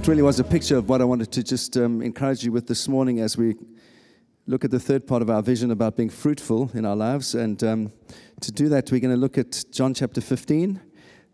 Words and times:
that 0.00 0.08
really 0.08 0.22
was 0.22 0.40
a 0.40 0.44
picture 0.44 0.78
of 0.78 0.88
what 0.88 1.02
I 1.02 1.04
wanted 1.04 1.30
to 1.32 1.42
just 1.42 1.76
um, 1.76 2.00
encourage 2.00 2.42
you 2.42 2.52
with 2.52 2.66
this 2.66 2.88
morning 2.88 3.20
as 3.20 3.36
we 3.36 3.54
look 4.46 4.64
at 4.64 4.70
the 4.70 4.80
third 4.80 5.06
part 5.06 5.20
of 5.20 5.28
our 5.28 5.42
vision 5.42 5.72
about 5.72 5.94
being 5.94 6.08
fruitful 6.08 6.70
in 6.72 6.86
our 6.86 6.96
lives. 6.96 7.34
And 7.34 7.62
um, 7.62 7.92
to 8.40 8.50
do 8.50 8.70
that, 8.70 8.90
we're 8.90 9.00
going 9.00 9.14
to 9.14 9.20
look 9.20 9.36
at 9.36 9.62
John 9.70 9.92
chapter 9.92 10.22
15. 10.22 10.80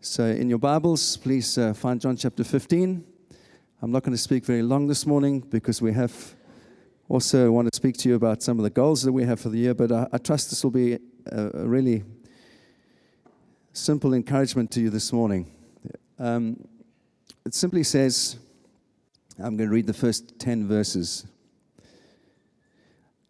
So, 0.01 0.25
in 0.25 0.49
your 0.49 0.57
Bibles, 0.57 1.15
please 1.15 1.57
uh, 1.57 1.73
find 1.73 2.01
John 2.01 2.17
chapter 2.17 2.43
15. 2.43 3.05
I'm 3.81 3.91
not 3.91 4.03
going 4.03 4.11
to 4.11 4.21
speak 4.21 4.43
very 4.43 4.63
long 4.63 4.87
this 4.87 5.05
morning 5.05 5.39
because 5.39 5.81
we 5.81 5.93
have 5.93 6.35
also 7.07 7.49
want 7.51 7.71
to 7.71 7.75
speak 7.75 7.95
to 7.99 8.09
you 8.09 8.15
about 8.15 8.43
some 8.43 8.59
of 8.59 8.63
the 8.63 8.69
goals 8.69 9.01
that 9.03 9.13
we 9.13 9.23
have 9.23 9.39
for 9.39 9.47
the 9.47 9.59
year. 9.59 9.75
But 9.75 9.93
I, 9.93 10.07
I 10.11 10.17
trust 10.17 10.49
this 10.49 10.61
will 10.61 10.71
be 10.71 10.95
a, 11.31 11.51
a, 11.53 11.65
really 11.65 12.03
simple 13.71 14.13
encouragement 14.13 14.71
to 14.71 14.81
you 14.81 14.89
this 14.89 15.13
morning. 15.13 15.49
Um, 16.19 16.67
it 17.45 17.53
simply 17.53 17.83
says, 17.83 18.39
I'm 19.39 19.55
going 19.55 19.69
to 19.69 19.73
read 19.73 19.85
the 19.85 19.93
first 19.93 20.39
10 20.39 20.67
verses. 20.67 21.27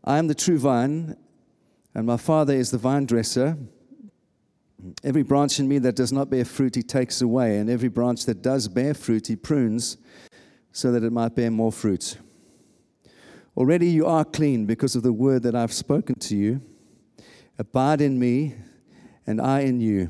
I 0.06 0.18
am 0.18 0.28
the 0.28 0.36
true 0.36 0.58
vine, 0.58 1.18
and 1.94 2.08
my 2.08 2.16
Father 2.16 2.54
is 2.54 2.72
the 2.72 2.78
vine 2.78 3.06
dresser. 3.06 3.58
Every 5.04 5.24
branch 5.24 5.60
in 5.60 5.68
me 5.68 5.80
that 5.80 5.98
does 5.98 6.14
not 6.14 6.30
bear 6.30 6.46
fruit, 6.46 6.76
he 6.76 6.84
takes 6.84 7.22
away, 7.22 7.58
and 7.58 7.70
every 7.70 7.90
branch 7.90 8.26
that 8.26 8.42
does 8.42 8.70
bear 8.70 8.94
fruit, 8.94 9.28
he 9.28 9.36
prunes 9.36 9.98
so 10.72 10.94
that 10.94 11.04
it 11.04 11.12
might 11.12 11.36
bear 11.36 11.52
more 11.52 11.74
fruit. 11.74 12.18
Already 13.58 13.90
you 13.90 14.06
are 14.06 14.24
clean 14.24 14.66
because 14.66 14.96
of 14.96 15.04
the 15.04 15.12
word 15.12 15.44
that 15.44 15.56
I've 15.56 15.74
spoken 15.74 16.16
to 16.20 16.38
you. 16.38 16.62
Abide 17.60 18.00
in 18.00 18.18
me, 18.18 18.56
and 19.26 19.42
I 19.42 19.62
in 19.62 19.82
you. 19.82 20.10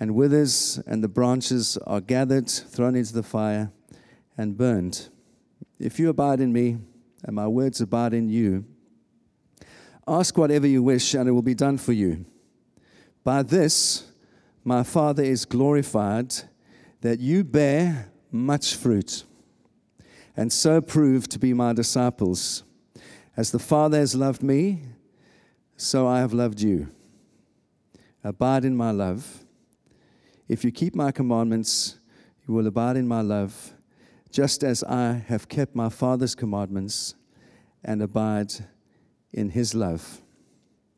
and 0.00 0.14
withers, 0.14 0.80
and 0.86 1.02
the 1.02 1.08
branches 1.08 1.76
are 1.86 2.00
gathered, 2.00 2.48
thrown 2.48 2.94
into 2.94 3.12
the 3.12 3.22
fire, 3.22 3.72
and 4.36 4.56
burned. 4.56 5.08
If 5.78 5.98
you 5.98 6.08
abide 6.08 6.40
in 6.40 6.52
me, 6.52 6.78
and 7.24 7.34
my 7.34 7.48
words 7.48 7.80
abide 7.80 8.14
in 8.14 8.28
you, 8.28 8.64
ask 10.06 10.38
whatever 10.38 10.66
you 10.66 10.82
wish, 10.82 11.14
and 11.14 11.28
it 11.28 11.32
will 11.32 11.42
be 11.42 11.54
done 11.54 11.78
for 11.78 11.92
you. 11.92 12.24
By 13.24 13.42
this, 13.42 14.12
my 14.64 14.82
Father 14.82 15.22
is 15.22 15.44
glorified, 15.44 16.34
that 17.00 17.20
you 17.20 17.44
bear 17.44 18.10
much 18.30 18.74
fruit, 18.74 19.24
and 20.36 20.52
so 20.52 20.80
prove 20.80 21.28
to 21.28 21.38
be 21.38 21.52
my 21.52 21.72
disciples. 21.72 22.62
As 23.36 23.50
the 23.50 23.58
Father 23.58 23.98
has 23.98 24.14
loved 24.14 24.42
me, 24.42 24.82
so 25.76 26.06
I 26.06 26.20
have 26.20 26.32
loved 26.32 26.60
you. 26.60 26.88
Abide 28.24 28.64
in 28.64 28.76
my 28.76 28.90
love. 28.90 29.44
If 30.48 30.64
you 30.64 30.72
keep 30.72 30.94
my 30.94 31.12
commandments, 31.12 31.98
you 32.46 32.54
will 32.54 32.66
abide 32.66 32.96
in 32.96 33.06
my 33.06 33.20
love, 33.20 33.74
just 34.30 34.64
as 34.64 34.82
I 34.82 35.22
have 35.28 35.46
kept 35.46 35.76
my 35.76 35.90
Father's 35.90 36.34
commandments 36.34 37.14
and 37.84 38.00
abide 38.00 38.54
in 39.30 39.50
his 39.50 39.74
love. 39.74 40.22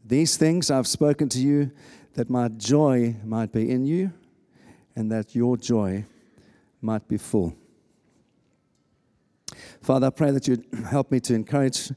These 0.04 0.36
things 0.36 0.70
I've 0.70 0.86
spoken 0.86 1.28
to 1.30 1.40
you 1.40 1.72
that 2.14 2.30
my 2.30 2.46
joy 2.46 3.16
might 3.24 3.50
be 3.50 3.68
in 3.68 3.86
you 3.86 4.12
and 4.94 5.10
that 5.10 5.34
your 5.34 5.56
joy 5.56 6.04
might 6.80 7.08
be 7.08 7.16
full. 7.16 7.56
Father, 9.82 10.06
I 10.06 10.10
pray 10.10 10.30
that 10.30 10.46
you'd 10.46 10.64
help 10.88 11.10
me 11.10 11.18
to 11.20 11.34
encourage 11.34 11.90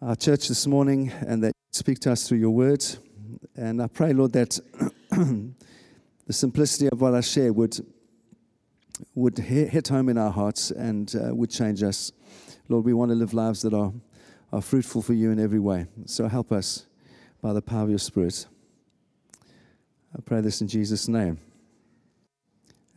our 0.00 0.16
church 0.16 0.48
this 0.48 0.66
morning 0.66 1.12
and 1.26 1.42
that 1.42 1.48
you 1.48 1.72
speak 1.72 1.98
to 2.00 2.12
us 2.12 2.26
through 2.26 2.38
your 2.38 2.50
words. 2.50 3.00
And 3.54 3.82
I 3.82 3.86
pray, 3.86 4.14
Lord, 4.14 4.32
that 4.32 4.58
the 6.26 6.32
simplicity 6.32 6.88
of 6.90 7.00
what 7.00 7.14
I 7.14 7.20
share 7.20 7.52
would, 7.52 7.78
would 9.14 9.38
hit 9.38 9.88
home 9.88 10.08
in 10.08 10.18
our 10.18 10.30
hearts 10.30 10.72
and 10.72 11.14
uh, 11.14 11.34
would 11.34 11.50
change 11.50 11.82
us. 11.82 12.12
Lord, 12.68 12.84
we 12.84 12.92
want 12.92 13.10
to 13.10 13.14
live 13.14 13.32
lives 13.32 13.62
that 13.62 13.72
are, 13.72 13.92
are 14.52 14.60
fruitful 14.60 15.02
for 15.02 15.14
you 15.14 15.30
in 15.30 15.38
every 15.38 15.60
way. 15.60 15.86
So 16.06 16.26
help 16.26 16.50
us 16.50 16.86
by 17.40 17.52
the 17.52 17.62
power 17.62 17.84
of 17.84 17.90
your 17.90 18.00
Spirit. 18.00 18.46
I 20.16 20.20
pray 20.24 20.40
this 20.40 20.60
in 20.60 20.66
Jesus' 20.66 21.06
name. 21.06 21.38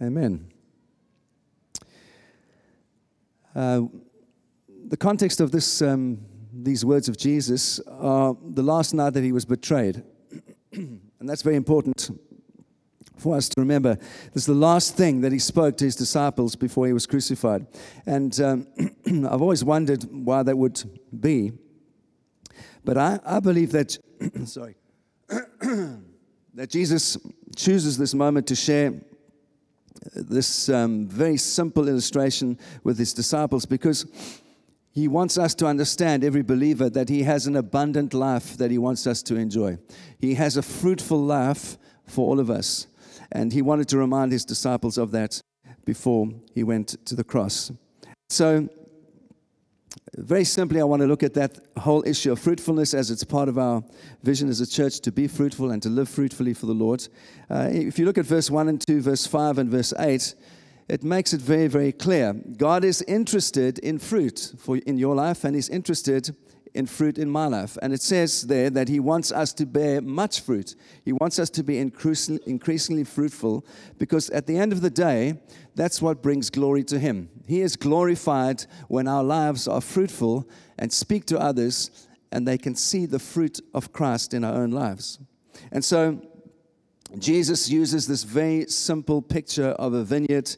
Amen. 0.01 0.47
Uh, 3.55 3.81
the 4.87 4.97
context 4.97 5.39
of 5.39 5.51
this, 5.51 5.83
um, 5.83 6.19
these 6.51 6.83
words 6.83 7.09
of 7.09 7.17
Jesus 7.17 7.79
are 7.89 8.35
the 8.41 8.63
last 8.63 8.93
night 8.93 9.11
that 9.11 9.23
he 9.23 9.31
was 9.31 9.45
betrayed. 9.45 10.01
and 10.71 10.99
that's 11.21 11.43
very 11.43 11.57
important 11.57 12.09
for 13.19 13.35
us 13.35 13.49
to 13.49 13.61
remember. 13.61 13.95
This 14.33 14.43
is 14.43 14.45
the 14.45 14.53
last 14.53 14.95
thing 14.95 15.21
that 15.21 15.31
he 15.31 15.39
spoke 15.39 15.77
to 15.77 15.85
his 15.85 15.95
disciples 15.95 16.55
before 16.55 16.87
he 16.87 16.93
was 16.93 17.05
crucified. 17.05 17.67
And 18.05 18.39
um, 18.41 18.67
I've 19.05 19.41
always 19.41 19.63
wondered 19.63 20.03
why 20.11 20.43
that 20.43 20.57
would 20.57 20.81
be. 21.19 21.51
But 22.83 22.97
I, 22.97 23.19
I 23.25 23.39
believe 23.39 23.71
that, 23.73 23.97
sorry, 24.45 24.75
that 25.27 26.69
Jesus 26.69 27.17
chooses 27.55 27.97
this 27.97 28.13
moment 28.13 28.47
to 28.47 28.55
share 28.55 28.93
this 30.15 30.69
um, 30.69 31.07
very 31.07 31.37
simple 31.37 31.87
illustration 31.87 32.57
with 32.83 32.97
his 32.97 33.13
disciples 33.13 33.65
because 33.65 34.05
he 34.91 35.07
wants 35.07 35.37
us 35.37 35.53
to 35.55 35.67
understand, 35.67 36.23
every 36.23 36.41
believer, 36.41 36.89
that 36.89 37.09
he 37.09 37.23
has 37.23 37.47
an 37.47 37.55
abundant 37.55 38.13
life 38.13 38.57
that 38.57 38.71
he 38.71 38.77
wants 38.77 39.05
us 39.05 39.21
to 39.23 39.35
enjoy. 39.35 39.77
He 40.17 40.33
has 40.33 40.57
a 40.57 40.61
fruitful 40.61 41.21
life 41.21 41.77
for 42.05 42.27
all 42.27 42.39
of 42.39 42.49
us. 42.49 42.87
And 43.31 43.53
he 43.53 43.61
wanted 43.61 43.87
to 43.89 43.97
remind 43.97 44.31
his 44.31 44.45
disciples 44.45 44.97
of 44.97 45.11
that 45.11 45.41
before 45.85 46.29
he 46.53 46.63
went 46.63 47.03
to 47.05 47.15
the 47.15 47.23
cross. 47.23 47.71
So, 48.29 48.69
very 50.15 50.43
simply, 50.43 50.81
I 50.81 50.83
want 50.83 51.01
to 51.01 51.07
look 51.07 51.23
at 51.23 51.33
that 51.35 51.59
whole 51.77 52.03
issue 52.05 52.31
of 52.31 52.39
fruitfulness 52.39 52.93
as 52.93 53.09
it's 53.09 53.23
part 53.23 53.49
of 53.49 53.57
our 53.57 53.83
vision 54.23 54.49
as 54.49 54.61
a 54.61 54.67
church 54.67 54.99
to 55.01 55.11
be 55.11 55.27
fruitful 55.27 55.71
and 55.71 55.81
to 55.81 55.89
live 55.89 56.09
fruitfully 56.09 56.53
for 56.53 56.65
the 56.65 56.73
Lord. 56.73 57.07
Uh, 57.49 57.69
if 57.71 57.97
you 57.97 58.05
look 58.05 58.17
at 58.17 58.25
verse 58.25 58.51
1 58.51 58.67
and 58.67 58.85
2, 58.85 59.01
verse 59.01 59.25
5 59.25 59.57
and 59.57 59.69
verse 59.69 59.93
8, 59.97 60.35
it 60.89 61.03
makes 61.03 61.33
it 61.33 61.41
very, 61.41 61.67
very 61.67 61.91
clear. 61.91 62.33
God 62.33 62.83
is 62.83 63.01
interested 63.03 63.77
in 63.79 63.99
fruit 63.99 64.53
for, 64.57 64.77
in 64.77 64.97
your 64.97 65.15
life, 65.15 65.43
and 65.43 65.55
He's 65.55 65.69
interested 65.69 66.35
in 66.73 66.85
fruit 66.85 67.17
in 67.17 67.29
my 67.29 67.47
life. 67.47 67.77
And 67.81 67.93
it 67.93 68.01
says 68.01 68.47
there 68.47 68.69
that 68.69 68.87
He 68.87 68.99
wants 68.99 69.31
us 69.31 69.53
to 69.53 69.65
bear 69.65 70.01
much 70.01 70.41
fruit. 70.41 70.75
He 71.03 71.13
wants 71.13 71.39
us 71.39 71.49
to 71.51 71.63
be 71.63 71.77
increasingly, 71.77 73.03
fruitful 73.03 73.65
because 73.97 74.29
at 74.29 74.47
the 74.47 74.57
end 74.57 74.71
of 74.71 74.81
the 74.81 74.89
day, 74.89 75.41
that's 75.75 76.01
what 76.01 76.21
brings 76.21 76.49
glory 76.49 76.83
to 76.85 76.99
Him. 76.99 77.29
He 77.47 77.61
is 77.61 77.75
glorified 77.75 78.65
when 78.87 79.07
our 79.07 79.23
lives 79.23 79.67
are 79.67 79.81
fruitful 79.81 80.47
and 80.77 80.91
speak 80.91 81.25
to 81.27 81.39
others 81.39 82.07
and 82.31 82.47
they 82.47 82.57
can 82.57 82.75
see 82.75 83.05
the 83.05 83.19
fruit 83.19 83.59
of 83.73 83.91
Christ 83.91 84.33
in 84.33 84.43
our 84.43 84.53
own 84.53 84.71
lives. 84.71 85.19
And 85.71 85.83
so, 85.83 86.21
Jesus 87.17 87.69
uses 87.69 88.05
this 88.05 88.23
very 88.23 88.67
simple 88.67 89.21
picture 89.21 89.69
of 89.69 89.93
a 89.93 90.03
vineyard 90.03 90.55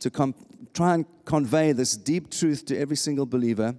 to 0.00 0.10
com- 0.10 0.34
try 0.74 0.94
and 0.94 1.06
convey 1.24 1.72
this 1.72 1.96
deep 1.96 2.30
truth 2.30 2.66
to 2.66 2.78
every 2.78 2.96
single 2.96 3.24
believer 3.24 3.74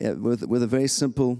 with, 0.00 0.46
with 0.46 0.62
a 0.62 0.66
very 0.66 0.88
simple 0.88 1.38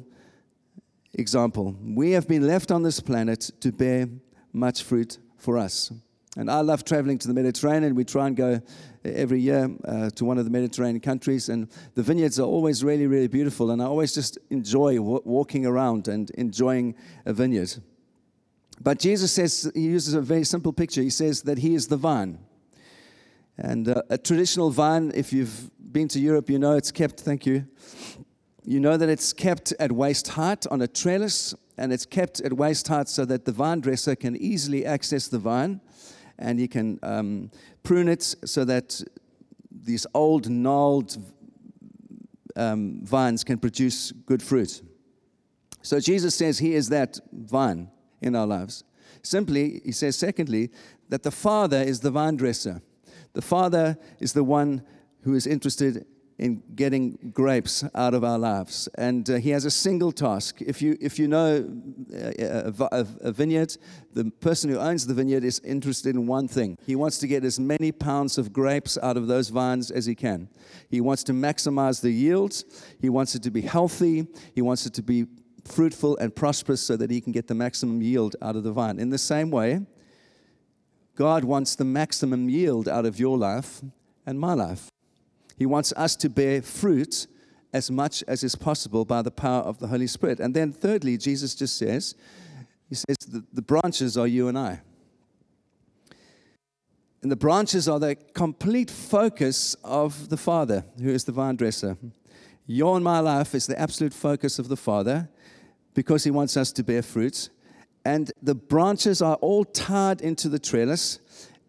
example. 1.15 1.77
We 1.83 2.13
have 2.13 2.29
been 2.29 2.47
left 2.47 2.71
on 2.71 2.83
this 2.83 3.01
planet 3.01 3.51
to 3.61 3.73
bear 3.73 4.09
much 4.53 4.83
fruit 4.83 5.19
for 5.37 5.59
us. 5.59 5.93
And 6.37 6.51
I 6.51 6.61
love 6.61 6.85
traveling 6.85 7.19
to 7.19 7.29
the 7.29 7.35
Mediterranean. 7.35 7.95
We 7.95 8.05
try 8.05 8.27
and 8.27 8.37
go 8.37 8.61
every 9.05 9.41
year 9.41 9.71
uh, 9.87 10.11
to 10.11 10.25
one 10.25 10.37
of 10.37 10.45
the 10.45 10.51
Mediterranean 10.51 11.01
countries, 11.01 11.49
and 11.49 11.69
the 11.95 12.03
vineyards 12.03 12.39
are 12.39 12.47
always 12.47 12.85
really, 12.85 13.07
really 13.07 13.29
beautiful. 13.29 13.71
And 13.71 13.81
I 13.81 13.87
always 13.87 14.13
just 14.15 14.39
enjoy 14.51 14.97
w- 14.97 15.23
walking 15.25 15.65
around 15.65 16.09
and 16.09 16.29
enjoying 16.31 16.95
a 17.25 17.33
vineyard. 17.33 17.75
But 18.83 18.99
Jesus 18.99 19.33
says, 19.33 19.71
he 19.75 19.83
uses 19.83 20.13
a 20.13 20.21
very 20.21 20.45
simple 20.45 20.73
picture. 20.73 21.01
He 21.01 21.11
says 21.11 21.43
that 21.43 21.59
he 21.59 21.75
is 21.75 21.89
the 21.89 21.97
vine. 21.97 22.39
And 23.57 23.89
uh, 23.89 24.03
a 24.11 24.19
traditional 24.19 24.71
vine, 24.71 25.13
if 25.15 25.33
you've 25.33 25.71
been 25.93 26.09
to 26.09 26.21
Europe, 26.21 26.51
you 26.51 26.59
know 26.59 26.77
it's 26.77 26.93
kept, 26.93 27.21
thank 27.21 27.47
you, 27.47 27.67
you 28.67 28.81
know 28.81 28.97
that 28.97 29.09
it's 29.09 29.33
kept 29.33 29.73
at 29.79 29.93
waist 29.93 30.29
height 30.29 30.67
on 30.67 30.83
a 30.83 30.89
trellis, 30.89 31.55
and 31.79 31.93
it's 31.93 32.05
kept 32.05 32.41
at 32.41 32.53
waist 32.53 32.89
height 32.89 33.09
so 33.09 33.25
that 33.25 33.45
the 33.45 33.53
vine 33.53 33.81
dresser 33.81 34.17
can 34.17 34.37
easily 34.37 34.85
access 34.85 35.29
the 35.29 35.39
vine 35.39 35.81
and 36.39 36.59
he 36.59 36.69
can 36.69 36.99
um, 37.03 37.51
prune 37.83 38.09
it 38.09 38.23
so 38.23 38.65
that 38.65 39.01
these 39.71 40.07
old, 40.15 40.51
gnarled 40.51 41.17
um, 42.57 43.01
vines 43.05 43.45
can 43.45 43.59
produce 43.59 44.11
good 44.13 44.43
fruit. 44.43 44.83
So 45.83 46.01
Jesus 46.01 46.35
says 46.35 46.59
he 46.59 46.75
is 46.75 46.89
that 46.89 47.21
vine 47.33 47.89
in 48.21 48.35
our 48.35 48.47
lives. 48.47 48.83
Simply, 49.23 49.81
he 49.85 49.93
says, 49.93 50.17
secondly, 50.17 50.71
that 51.09 51.23
the 51.23 51.31
Father 51.31 51.81
is 51.81 52.01
the 52.01 52.11
vine 52.11 52.37
dresser. 52.37 52.83
The 53.35 53.43
Father 53.43 53.97
is 54.19 54.33
the 54.33 54.45
one 54.45 54.83
who 55.23 55.35
is 55.35 55.47
interested 55.47 56.05
in 56.39 56.63
getting 56.75 57.19
grapes 57.33 57.83
out 57.95 58.13
of 58.13 58.23
our 58.23 58.39
lives. 58.39 58.89
And 58.97 59.29
uh, 59.29 59.37
he 59.37 59.51
has 59.51 59.65
a 59.65 59.71
single 59.71 60.13
task. 60.13 60.61
If 60.61 60.83
you, 60.83 60.97
if 61.01 61.19
you 61.19 61.29
know 61.29 61.67
uh, 62.13 62.73
a, 62.79 62.89
a, 62.93 63.07
a, 63.23 63.33
vineyard, 63.33 63.77
the 64.13 64.31
person 64.41 64.69
who 64.69 64.79
owns 64.79 65.07
the 65.07 65.15
vineyard 65.15 65.45
is 65.45 65.61
interested 65.61 66.15
in 66.15 66.27
one 66.27 66.47
thing. 66.47 66.77
He 66.85 66.95
wants 66.95 67.19
to 67.19 67.27
get 67.27 67.43
as 67.45 67.59
many 67.59 67.91
pounds 67.91 68.37
of 68.37 68.53
grapes 68.53 68.99
out 69.03 69.17
of 69.17 69.29
those 69.29 69.49
vines 69.49 69.91
as 69.91 70.05
he 70.05 70.15
can. 70.15 70.49
He 70.91 71.01
wants 71.01 71.25
to 71.25 71.33
maximize 71.33 72.03
the 72.03 72.11
yields, 72.11 72.65
he 73.01 73.09
wants 73.09 73.35
it 73.35 73.43
to 73.45 73.51
be 73.51 73.63
healthy, 73.63 74.27
he 74.55 74.61
wants 74.61 74.85
it 74.85 74.93
to 74.95 75.03
be 75.03 75.27
fruitful 75.65 76.17
and 76.19 76.35
prosperous 76.37 76.83
so 76.83 76.97
that 76.97 77.11
he 77.11 77.21
can 77.21 77.33
get 77.33 77.49
the 77.49 77.55
maximum 77.55 78.03
yield 78.03 78.37
out 78.43 78.57
of 78.57 78.63
the 78.63 78.73
vine. 78.73 78.99
In 78.99 79.11
the 79.11 79.19
same 79.19 79.51
way, 79.51 79.81
God 81.17 81.45
wants 81.45 81.75
the 81.75 81.85
maximum 81.85 82.51
yield 82.51 82.89
out 82.89 83.07
of 83.07 83.19
your 83.19 83.39
life 83.39 83.81
and 84.27 84.39
my 84.39 84.53
life. 84.53 84.91
He 85.57 85.67
wants 85.67 85.93
us 85.97 86.17
to 86.17 86.29
bear 86.29 86.63
fruit 86.63 87.27
as 87.73 87.91
much 87.91 88.23
as 88.29 88.45
is 88.45 88.55
possible 88.55 89.05
by 89.05 89.23
the 89.23 89.31
power 89.31 89.63
of 89.63 89.79
the 89.79 89.89
Holy 89.89 90.07
Spirit. 90.07 90.41
And 90.41 90.55
then, 90.55 90.73
thirdly, 90.73 91.19
Jesus 91.19 91.55
just 91.55 91.77
says, 91.77 92.15
He 92.89 92.95
says, 92.95 93.17
the, 93.27 93.45
the 93.53 93.63
branches 93.63 94.17
are 94.17 94.27
you 94.27 94.49
and 94.49 94.59
I. 94.59 94.81
And 97.23 97.33
the 97.33 97.37
branches 97.37 97.89
are 97.89 97.99
the 97.99 98.15
complete 98.35 98.91
focus 98.91 99.75
of 99.83 100.29
the 100.29 100.37
Father, 100.37 100.85
who 101.03 101.11
is 101.11 101.25
the 101.25 101.33
vine 101.33 101.57
dresser. 101.57 101.97
Your 102.67 102.97
and 102.97 103.05
my 103.05 103.21
life 103.21 103.55
is 103.55 103.67
the 103.67 103.79
absolute 103.81 104.15
focus 104.15 104.59
of 104.59 104.69
the 104.69 104.77
Father 104.77 105.29
because 105.95 106.25
He 106.25 106.31
wants 106.31 106.57
us 106.57 106.73
to 106.73 106.83
bear 106.83 107.03
fruit. 107.03 107.49
And 108.05 108.31
the 108.41 108.55
branches 108.55 109.21
are 109.21 109.37
all 109.37 109.65
tied 109.65 110.21
into 110.21 110.49
the 110.49 110.59
trellis, 110.59 111.19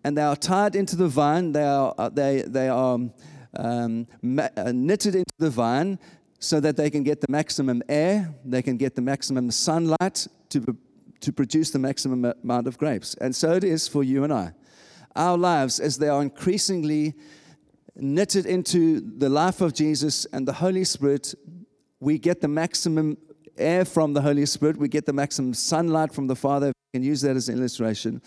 and 0.04 0.18
they 0.18 0.22
are 0.22 0.36
tied 0.36 0.76
into 0.76 0.96
the 0.96 1.08
vine. 1.08 1.54
They 1.54 1.64
are, 1.64 1.96
uh, 1.98 2.10
they, 2.10 2.44
they 2.44 2.70
are 2.70 3.00
um, 3.58 4.08
uh, 4.24 4.72
knitted 4.74 5.16
into 5.16 5.34
the 5.40 5.50
vine 5.50 6.00
so 6.40 6.60
that 6.60 6.78
they 6.78 6.90
can 6.90 7.04
get 7.04 7.20
the 7.20 7.28
maximum 7.30 7.82
air, 7.90 8.34
they 8.46 8.62
can 8.62 8.78
get 8.78 8.96
the 8.96 9.02
maximum 9.02 9.52
sunlight 9.52 10.28
to, 10.50 10.78
to 11.20 11.34
produce 11.34 11.72
the 11.72 11.80
maximum 11.80 12.34
amount 12.44 12.68
of 12.68 12.78
grapes. 12.78 13.16
And 13.16 13.36
so 13.36 13.54
it 13.54 13.64
is 13.64 13.88
for 13.88 14.04
you 14.04 14.24
and 14.24 14.32
I. 14.32 14.54
Our 15.16 15.38
lives, 15.38 15.80
as 15.80 15.98
they 15.98 16.10
are 16.10 16.22
increasingly 16.22 17.16
knitted 17.96 18.46
into 18.46 19.02
the 19.02 19.30
life 19.30 19.62
of 19.62 19.74
Jesus 19.74 20.26
and 20.26 20.48
the 20.48 20.54
Holy 20.54 20.84
Spirit, 20.84 21.34
we 22.00 22.20
get 22.20 22.42
the 22.42 22.48
maximum 22.48 23.18
air 23.58 23.86
from 23.86 24.14
the 24.14 24.22
Holy 24.22 24.46
Spirit, 24.46 24.78
we 24.78 24.88
get 24.88 25.08
the 25.08 25.14
maximum 25.14 25.54
sunlight 25.54 26.14
from 26.14 26.28
the 26.28 26.36
Father. 26.36 26.68
We 26.68 27.00
can 27.00 27.04
use 27.04 27.22
that 27.22 27.36
as 27.36 27.50
an 27.50 27.58
illustration. 27.58 28.22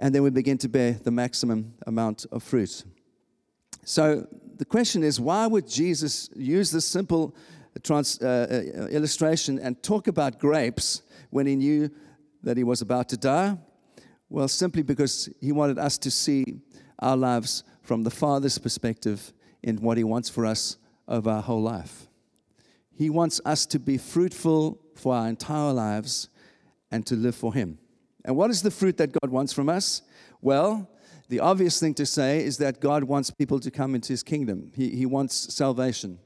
And 0.00 0.12
then 0.12 0.22
we 0.24 0.30
begin 0.30 0.58
to 0.58 0.68
bear 0.68 0.92
the 0.92 1.12
maximum 1.12 1.74
amount 1.86 2.26
of 2.32 2.42
fruit. 2.42 2.84
So 3.88 4.28
the 4.58 4.66
question 4.66 5.02
is 5.02 5.18
why 5.18 5.46
would 5.46 5.66
Jesus 5.66 6.28
use 6.36 6.70
this 6.70 6.84
simple 6.84 7.34
trans, 7.82 8.20
uh, 8.20 8.46
uh, 8.50 8.86
illustration 8.88 9.58
and 9.58 9.82
talk 9.82 10.08
about 10.08 10.38
grapes 10.38 11.00
when 11.30 11.46
he 11.46 11.56
knew 11.56 11.90
that 12.42 12.58
he 12.58 12.64
was 12.64 12.82
about 12.82 13.08
to 13.08 13.16
die? 13.16 13.56
Well, 14.28 14.46
simply 14.46 14.82
because 14.82 15.30
he 15.40 15.52
wanted 15.52 15.78
us 15.78 15.96
to 15.98 16.10
see 16.10 16.44
our 16.98 17.16
lives 17.16 17.64
from 17.80 18.02
the 18.02 18.10
Father's 18.10 18.58
perspective 18.58 19.32
in 19.62 19.78
what 19.78 19.96
he 19.96 20.04
wants 20.04 20.28
for 20.28 20.44
us 20.44 20.76
over 21.08 21.30
our 21.30 21.42
whole 21.42 21.62
life. 21.62 22.08
He 22.94 23.08
wants 23.08 23.40
us 23.46 23.64
to 23.64 23.78
be 23.78 23.96
fruitful 23.96 24.80
for 24.96 25.14
our 25.14 25.28
entire 25.28 25.72
lives 25.72 26.28
and 26.90 27.06
to 27.06 27.14
live 27.14 27.34
for 27.34 27.54
him. 27.54 27.78
And 28.22 28.36
what 28.36 28.50
is 28.50 28.60
the 28.60 28.70
fruit 28.70 28.98
that 28.98 29.18
God 29.18 29.30
wants 29.30 29.54
from 29.54 29.70
us? 29.70 30.02
Well, 30.42 30.90
the 31.28 31.40
obvious 31.40 31.78
thing 31.78 31.94
to 31.94 32.06
say 32.06 32.42
is 32.42 32.58
that 32.58 32.80
God 32.80 33.04
wants 33.04 33.30
people 33.30 33.60
to 33.60 33.70
come 33.70 33.94
into 33.94 34.12
his 34.12 34.22
kingdom. 34.22 34.72
He, 34.74 34.90
he 34.90 35.06
wants 35.06 35.54
salvation. 35.54 36.18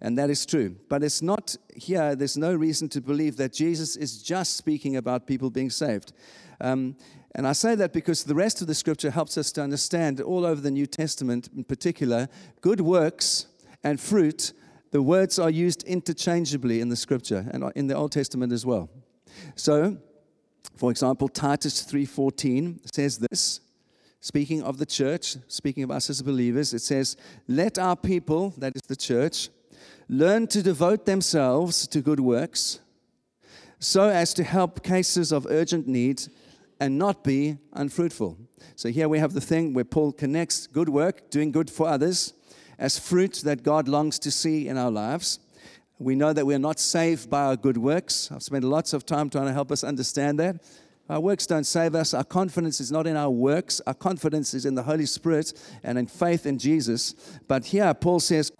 And 0.00 0.18
that 0.18 0.28
is 0.28 0.44
true. 0.44 0.76
But 0.88 1.02
it's 1.02 1.22
not 1.22 1.56
here, 1.74 2.14
there's 2.14 2.36
no 2.36 2.54
reason 2.54 2.88
to 2.90 3.00
believe 3.00 3.36
that 3.36 3.52
Jesus 3.52 3.96
is 3.96 4.22
just 4.22 4.56
speaking 4.56 4.96
about 4.96 5.26
people 5.26 5.50
being 5.50 5.70
saved. 5.70 6.12
Um, 6.60 6.96
and 7.34 7.46
I 7.46 7.52
say 7.52 7.74
that 7.76 7.92
because 7.92 8.24
the 8.24 8.34
rest 8.34 8.60
of 8.60 8.66
the 8.66 8.74
scripture 8.74 9.10
helps 9.10 9.38
us 9.38 9.52
to 9.52 9.62
understand, 9.62 10.20
all 10.20 10.44
over 10.44 10.60
the 10.60 10.70
New 10.70 10.86
Testament 10.86 11.48
in 11.56 11.64
particular, 11.64 12.28
good 12.60 12.80
works 12.80 13.46
and 13.84 14.00
fruit, 14.00 14.52
the 14.90 15.00
words 15.00 15.38
are 15.38 15.50
used 15.50 15.84
interchangeably 15.84 16.80
in 16.80 16.88
the 16.88 16.96
scripture 16.96 17.46
and 17.52 17.70
in 17.76 17.86
the 17.86 17.94
Old 17.94 18.10
Testament 18.12 18.52
as 18.52 18.66
well. 18.66 18.90
So, 19.54 19.98
for 20.76 20.90
example, 20.90 21.28
Titus 21.28 21.84
3:14 21.84 22.80
says 22.92 23.18
this, 23.18 23.60
speaking 24.20 24.62
of 24.62 24.78
the 24.78 24.86
church, 24.86 25.36
speaking 25.48 25.82
of 25.82 25.90
us 25.90 26.10
as 26.10 26.22
believers, 26.22 26.72
it 26.74 26.80
says, 26.80 27.16
Let 27.48 27.78
our 27.78 27.96
people, 27.96 28.54
that 28.58 28.76
is 28.76 28.82
the 28.82 28.96
church, 28.96 29.48
learn 30.08 30.46
to 30.48 30.62
devote 30.62 31.06
themselves 31.06 31.86
to 31.88 32.00
good 32.00 32.20
works 32.20 32.80
so 33.78 34.08
as 34.08 34.34
to 34.34 34.44
help 34.44 34.82
cases 34.82 35.32
of 35.32 35.46
urgent 35.48 35.88
need 35.88 36.22
and 36.78 36.98
not 36.98 37.24
be 37.24 37.58
unfruitful. 37.72 38.36
So 38.76 38.88
here 38.90 39.08
we 39.08 39.18
have 39.18 39.32
the 39.32 39.40
thing 39.40 39.72
where 39.72 39.84
Paul 39.84 40.12
connects 40.12 40.66
good 40.66 40.88
work, 40.88 41.30
doing 41.30 41.50
good 41.50 41.70
for 41.70 41.88
others, 41.88 42.34
as 42.78 42.98
fruit 42.98 43.42
that 43.44 43.62
God 43.62 43.88
longs 43.88 44.18
to 44.20 44.30
see 44.30 44.68
in 44.68 44.78
our 44.78 44.90
lives. 44.90 45.38
We 45.98 46.14
know 46.14 46.32
that 46.32 46.46
we're 46.46 46.58
not 46.58 46.80
saved 46.80 47.28
by 47.28 47.42
our 47.44 47.56
good 47.56 47.76
works. 47.76 48.30
I've 48.32 48.42
spent 48.42 48.64
lots 48.64 48.94
of 48.94 49.04
time 49.04 49.28
trying 49.28 49.46
to 49.46 49.52
help 49.52 49.70
us 49.70 49.84
understand 49.84 50.38
that. 50.40 50.62
Our 51.10 51.18
works 51.18 51.44
don't 51.44 51.64
save 51.64 51.96
us. 51.96 52.14
Our 52.14 52.22
confidence 52.22 52.80
is 52.80 52.92
not 52.92 53.08
in 53.08 53.16
our 53.16 53.30
works. 53.30 53.80
Our 53.84 53.94
confidence 53.94 54.54
is 54.54 54.64
in 54.64 54.76
the 54.76 54.84
Holy 54.84 55.06
Spirit 55.06 55.52
and 55.82 55.98
in 55.98 56.06
faith 56.06 56.46
in 56.46 56.56
Jesus. 56.56 57.16
But 57.48 57.64
here, 57.64 57.92
Paul 57.94 58.20
says 58.20 58.52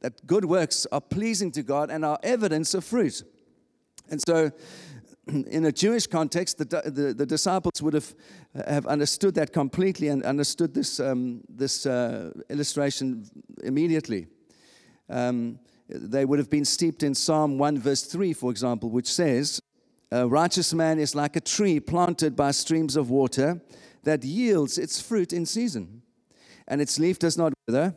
that 0.00 0.24
good 0.24 0.44
works 0.44 0.86
are 0.92 1.00
pleasing 1.00 1.50
to 1.52 1.62
God 1.64 1.90
and 1.90 2.04
are 2.04 2.16
evidence 2.22 2.72
of 2.74 2.84
fruit. 2.84 3.24
And 4.08 4.22
so, 4.28 4.52
in 5.26 5.64
a 5.64 5.72
Jewish 5.72 6.06
context, 6.06 6.58
the, 6.58 6.64
the, 6.64 7.14
the, 7.14 7.26
disciples 7.26 7.82
would 7.82 7.94
have, 7.94 8.14
have 8.64 8.86
understood 8.86 9.34
that 9.34 9.52
completely 9.52 10.06
and 10.06 10.22
understood 10.22 10.74
this, 10.74 11.00
um, 11.00 11.42
this 11.48 11.84
uh, 11.84 12.30
illustration 12.48 13.24
immediately. 13.64 14.28
Um, 15.10 15.58
they 15.88 16.24
would 16.24 16.38
have 16.38 16.50
been 16.50 16.64
steeped 16.64 17.02
in 17.02 17.16
Psalm 17.16 17.58
1, 17.58 17.80
verse 17.80 18.02
3, 18.02 18.34
for 18.34 18.52
example, 18.52 18.88
which 18.88 19.12
says, 19.12 19.60
a 20.10 20.26
righteous 20.26 20.72
man 20.72 20.98
is 20.98 21.14
like 21.14 21.36
a 21.36 21.40
tree 21.40 21.80
planted 21.80 22.34
by 22.34 22.50
streams 22.50 22.96
of 22.96 23.10
water 23.10 23.60
that 24.04 24.24
yields 24.24 24.78
its 24.78 25.00
fruit 25.00 25.32
in 25.32 25.44
season, 25.44 26.02
and 26.66 26.80
its 26.80 26.98
leaf 26.98 27.18
does 27.18 27.36
not 27.36 27.52
wither, 27.66 27.94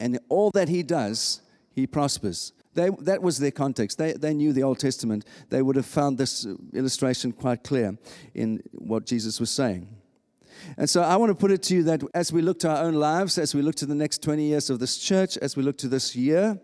and 0.00 0.18
all 0.28 0.50
that 0.52 0.68
he 0.68 0.82
does, 0.82 1.42
he 1.74 1.86
prospers. 1.86 2.52
They, 2.74 2.90
that 3.00 3.22
was 3.22 3.38
their 3.38 3.50
context. 3.50 3.96
They, 3.96 4.12
they 4.12 4.34
knew 4.34 4.52
the 4.52 4.62
Old 4.62 4.78
Testament. 4.78 5.24
They 5.48 5.62
would 5.62 5.76
have 5.76 5.86
found 5.86 6.18
this 6.18 6.46
illustration 6.74 7.32
quite 7.32 7.64
clear 7.64 7.96
in 8.34 8.62
what 8.72 9.06
Jesus 9.06 9.40
was 9.40 9.50
saying. 9.50 9.88
And 10.76 10.88
so 10.88 11.02
I 11.02 11.16
want 11.16 11.30
to 11.30 11.34
put 11.34 11.50
it 11.50 11.62
to 11.64 11.76
you 11.76 11.82
that 11.84 12.02
as 12.14 12.32
we 12.32 12.42
look 12.42 12.58
to 12.60 12.68
our 12.68 12.84
own 12.84 12.94
lives, 12.94 13.38
as 13.38 13.54
we 13.54 13.62
look 13.62 13.76
to 13.76 13.86
the 13.86 13.94
next 13.94 14.22
20 14.22 14.42
years 14.42 14.68
of 14.68 14.78
this 14.78 14.98
church, 14.98 15.38
as 15.38 15.56
we 15.56 15.62
look 15.62 15.78
to 15.78 15.88
this 15.88 16.14
year, 16.14 16.58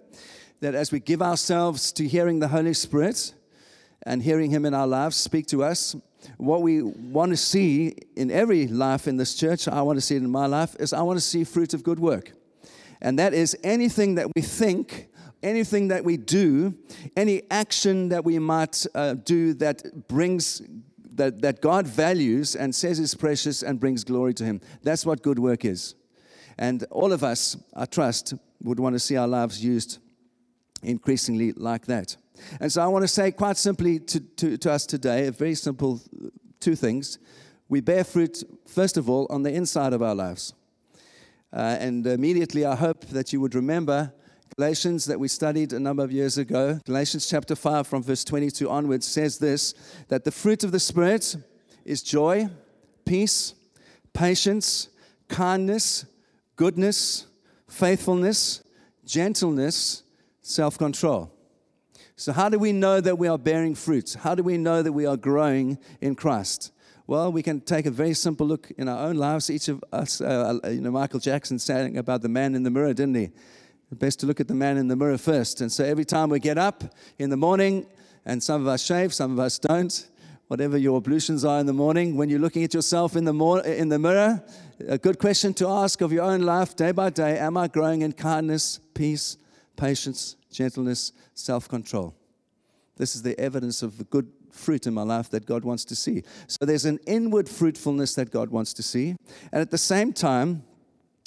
that 0.60 0.74
as 0.74 0.92
we 0.92 1.00
give 1.00 1.22
ourselves 1.22 1.92
to 1.92 2.06
hearing 2.06 2.38
the 2.38 2.48
Holy 2.48 2.74
Spirit, 2.74 3.34
and 4.04 4.22
hearing 4.22 4.50
Him 4.50 4.64
in 4.64 4.74
our 4.74 4.86
lives 4.86 5.16
speak 5.16 5.46
to 5.48 5.62
us. 5.62 5.96
What 6.36 6.62
we 6.62 6.82
want 6.82 7.30
to 7.30 7.36
see 7.36 7.96
in 8.16 8.30
every 8.30 8.68
life 8.68 9.08
in 9.08 9.16
this 9.16 9.34
church, 9.34 9.66
I 9.68 9.82
want 9.82 9.96
to 9.96 10.00
see 10.00 10.16
it 10.16 10.22
in 10.22 10.30
my 10.30 10.46
life, 10.46 10.76
is 10.78 10.92
I 10.92 11.02
want 11.02 11.18
to 11.18 11.24
see 11.24 11.44
fruit 11.44 11.74
of 11.74 11.82
good 11.82 11.98
work. 11.98 12.32
And 13.00 13.18
that 13.18 13.34
is 13.34 13.56
anything 13.64 14.14
that 14.14 14.28
we 14.36 14.42
think, 14.42 15.08
anything 15.42 15.88
that 15.88 16.04
we 16.04 16.16
do, 16.16 16.74
any 17.16 17.42
action 17.50 18.08
that 18.10 18.24
we 18.24 18.38
might 18.38 18.86
uh, 18.94 19.14
do 19.14 19.54
that 19.54 20.06
brings 20.08 20.62
that, 21.14 21.42
that 21.42 21.60
God 21.60 21.86
values 21.86 22.56
and 22.56 22.74
says 22.74 22.98
is 22.98 23.14
precious 23.14 23.62
and 23.62 23.78
brings 23.78 24.04
glory 24.04 24.34
to 24.34 24.44
Him. 24.44 24.60
That's 24.82 25.04
what 25.04 25.22
good 25.22 25.38
work 25.38 25.64
is. 25.64 25.94
And 26.58 26.84
all 26.90 27.12
of 27.12 27.24
us, 27.24 27.56
I 27.74 27.86
trust, 27.86 28.34
would 28.62 28.78
want 28.78 28.94
to 28.94 28.98
see 28.98 29.16
our 29.16 29.28
lives 29.28 29.62
used 29.62 29.98
increasingly 30.82 31.52
like 31.52 31.86
that. 31.86 32.16
And 32.60 32.72
so 32.72 32.82
I 32.82 32.86
want 32.86 33.02
to 33.02 33.08
say 33.08 33.30
quite 33.30 33.56
simply 33.56 33.98
to, 33.98 34.20
to, 34.20 34.56
to 34.56 34.72
us 34.72 34.86
today, 34.86 35.26
a 35.26 35.32
very 35.32 35.54
simple 35.54 36.00
two 36.60 36.74
things. 36.74 37.18
We 37.68 37.80
bear 37.80 38.04
fruit, 38.04 38.42
first 38.66 38.96
of 38.96 39.08
all, 39.08 39.26
on 39.30 39.42
the 39.42 39.52
inside 39.52 39.92
of 39.92 40.02
our 40.02 40.14
lives. 40.14 40.54
Uh, 41.52 41.76
and 41.80 42.06
immediately, 42.06 42.64
I 42.64 42.74
hope 42.74 43.06
that 43.06 43.32
you 43.32 43.40
would 43.40 43.54
remember 43.54 44.12
Galatians 44.56 45.06
that 45.06 45.18
we 45.18 45.28
studied 45.28 45.72
a 45.72 45.80
number 45.80 46.04
of 46.04 46.12
years 46.12 46.36
ago. 46.36 46.78
Galatians 46.84 47.28
chapter 47.28 47.54
5, 47.54 47.86
from 47.86 48.02
verse 48.02 48.24
22 48.24 48.68
onwards, 48.68 49.06
says 49.06 49.38
this 49.38 49.74
that 50.08 50.24
the 50.24 50.30
fruit 50.30 50.64
of 50.64 50.72
the 50.72 50.80
Spirit 50.80 51.36
is 51.84 52.02
joy, 52.02 52.48
peace, 53.06 53.54
patience, 54.12 54.88
kindness, 55.28 56.04
goodness, 56.56 57.26
faithfulness 57.68 58.62
gentleness, 59.04 60.02
self 60.40 60.78
control. 60.78 61.30
So, 62.22 62.32
how 62.32 62.48
do 62.48 62.56
we 62.56 62.70
know 62.70 63.00
that 63.00 63.18
we 63.18 63.26
are 63.26 63.36
bearing 63.36 63.74
fruit? 63.74 64.16
How 64.20 64.36
do 64.36 64.44
we 64.44 64.56
know 64.56 64.80
that 64.80 64.92
we 64.92 65.06
are 65.06 65.16
growing 65.16 65.76
in 66.00 66.14
Christ? 66.14 66.70
Well, 67.08 67.32
we 67.32 67.42
can 67.42 67.60
take 67.60 67.84
a 67.84 67.90
very 67.90 68.14
simple 68.14 68.46
look 68.46 68.70
in 68.78 68.88
our 68.88 69.08
own 69.08 69.16
lives. 69.16 69.50
Each 69.50 69.66
of 69.66 69.82
us, 69.92 70.20
uh, 70.20 70.60
uh 70.62 70.68
you 70.68 70.80
know, 70.80 70.92
Michael 70.92 71.18
Jackson 71.18 71.58
saying 71.58 71.98
about 71.98 72.22
the 72.22 72.28
man 72.28 72.54
in 72.54 72.62
the 72.62 72.70
mirror, 72.70 72.94
didn't 72.94 73.16
he? 73.16 73.32
Best 73.90 74.20
to 74.20 74.26
look 74.26 74.38
at 74.38 74.46
the 74.46 74.54
man 74.54 74.76
in 74.76 74.86
the 74.86 74.94
mirror 74.94 75.18
first. 75.18 75.60
And 75.62 75.72
so 75.72 75.82
every 75.82 76.04
time 76.04 76.28
we 76.28 76.38
get 76.38 76.58
up 76.58 76.84
in 77.18 77.28
the 77.28 77.36
morning, 77.36 77.86
and 78.24 78.40
some 78.40 78.60
of 78.60 78.68
us 78.68 78.84
shave, 78.84 79.12
some 79.12 79.32
of 79.32 79.40
us 79.40 79.58
don't, 79.58 80.06
whatever 80.46 80.78
your 80.78 80.98
ablutions 80.98 81.44
are 81.44 81.58
in 81.58 81.66
the 81.66 81.72
morning, 81.72 82.16
when 82.16 82.28
you're 82.28 82.38
looking 82.38 82.62
at 82.62 82.72
yourself 82.72 83.16
in 83.16 83.24
the, 83.24 83.32
mor- 83.32 83.66
in 83.66 83.88
the 83.88 83.98
mirror, 83.98 84.40
a 84.86 84.96
good 84.96 85.18
question 85.18 85.52
to 85.54 85.66
ask 85.66 86.00
of 86.00 86.12
your 86.12 86.22
own 86.22 86.42
life 86.42 86.76
day 86.76 86.92
by 86.92 87.10
day 87.10 87.36
Am 87.36 87.56
I 87.56 87.66
growing 87.66 88.02
in 88.02 88.12
kindness, 88.12 88.78
peace, 88.94 89.38
patience, 89.76 90.36
gentleness, 90.50 91.12
self 91.34 91.68
control? 91.68 92.14
This 92.96 93.16
is 93.16 93.22
the 93.22 93.38
evidence 93.38 93.82
of 93.82 93.98
the 93.98 94.04
good 94.04 94.30
fruit 94.50 94.86
in 94.86 94.94
my 94.94 95.02
life 95.02 95.30
that 95.30 95.46
God 95.46 95.64
wants 95.64 95.84
to 95.86 95.96
see. 95.96 96.22
So 96.46 96.64
there's 96.64 96.84
an 96.84 97.00
inward 97.06 97.48
fruitfulness 97.48 98.14
that 98.16 98.30
God 98.30 98.50
wants 98.50 98.74
to 98.74 98.82
see. 98.82 99.16
And 99.50 99.62
at 99.62 99.70
the 99.70 99.78
same 99.78 100.12
time, 100.12 100.62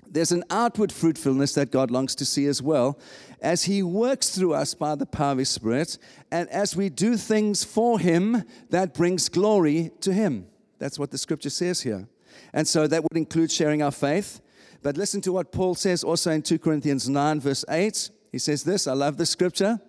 there's 0.07 0.31
an 0.31 0.43
outward 0.49 0.91
fruitfulness 0.91 1.55
that 1.55 1.71
God 1.71 1.91
longs 1.91 2.15
to 2.15 2.25
see 2.25 2.45
as 2.45 2.61
well 2.61 2.99
as 3.41 3.63
He 3.63 3.83
works 3.83 4.29
through 4.29 4.53
us 4.53 4.73
by 4.73 4.95
the 4.95 5.05
power 5.05 5.33
of 5.33 5.37
His 5.39 5.49
Spirit, 5.49 5.97
and 6.31 6.49
as 6.49 6.75
we 6.75 6.89
do 6.89 7.17
things 7.17 7.63
for 7.63 7.99
Him 7.99 8.43
that 8.69 8.93
brings 8.93 9.29
glory 9.29 9.91
to 10.01 10.13
Him. 10.13 10.47
That's 10.79 10.99
what 10.99 11.11
the 11.11 11.17
scripture 11.17 11.49
says 11.49 11.81
here. 11.81 12.07
And 12.53 12.67
so 12.67 12.87
that 12.87 13.03
would 13.03 13.17
include 13.17 13.51
sharing 13.51 13.81
our 13.81 13.91
faith. 13.91 14.41
But 14.81 14.97
listen 14.97 15.21
to 15.21 15.31
what 15.31 15.51
Paul 15.51 15.75
says 15.75 16.03
also 16.03 16.31
in 16.31 16.41
2 16.41 16.59
Corinthians 16.59 17.09
9, 17.09 17.39
verse 17.39 17.65
8. 17.69 18.09
He 18.35 18.39
says 18.39 18.65
this 18.65 18.85
I 18.85 18.91
love 18.91 19.15
the 19.15 19.25
scripture. 19.25 19.79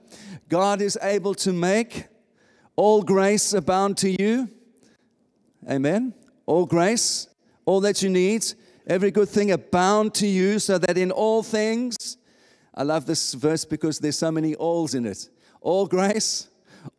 God 0.49 0.81
is 0.81 0.97
able 1.03 1.35
to 1.35 1.53
make 1.53 2.07
all 2.77 3.03
grace 3.03 3.53
abound 3.53 3.97
to 3.99 4.23
you. 4.23 4.49
Amen. 5.69 6.15
All 6.47 6.65
grace, 6.65 7.27
all 7.65 7.81
that 7.81 8.03
you 8.03 8.09
need 8.09 8.47
every 8.87 9.11
good 9.11 9.29
thing 9.29 9.51
abound 9.51 10.15
to 10.15 10.29
you, 10.29 10.61
so 10.61 10.79
that 10.79 10.97
in 10.97 11.11
all 11.11 11.43
things, 11.43 12.19
I 12.73 12.85
love 12.85 13.05
this 13.05 13.35
verse 13.35 13.65
because 13.65 13.99
there's 13.99 14.17
so 14.17 14.31
many 14.31 14.55
alls 14.55 14.95
in 14.95 15.07
it. 15.07 15.29
All 15.61 15.89
grace, 15.89 16.47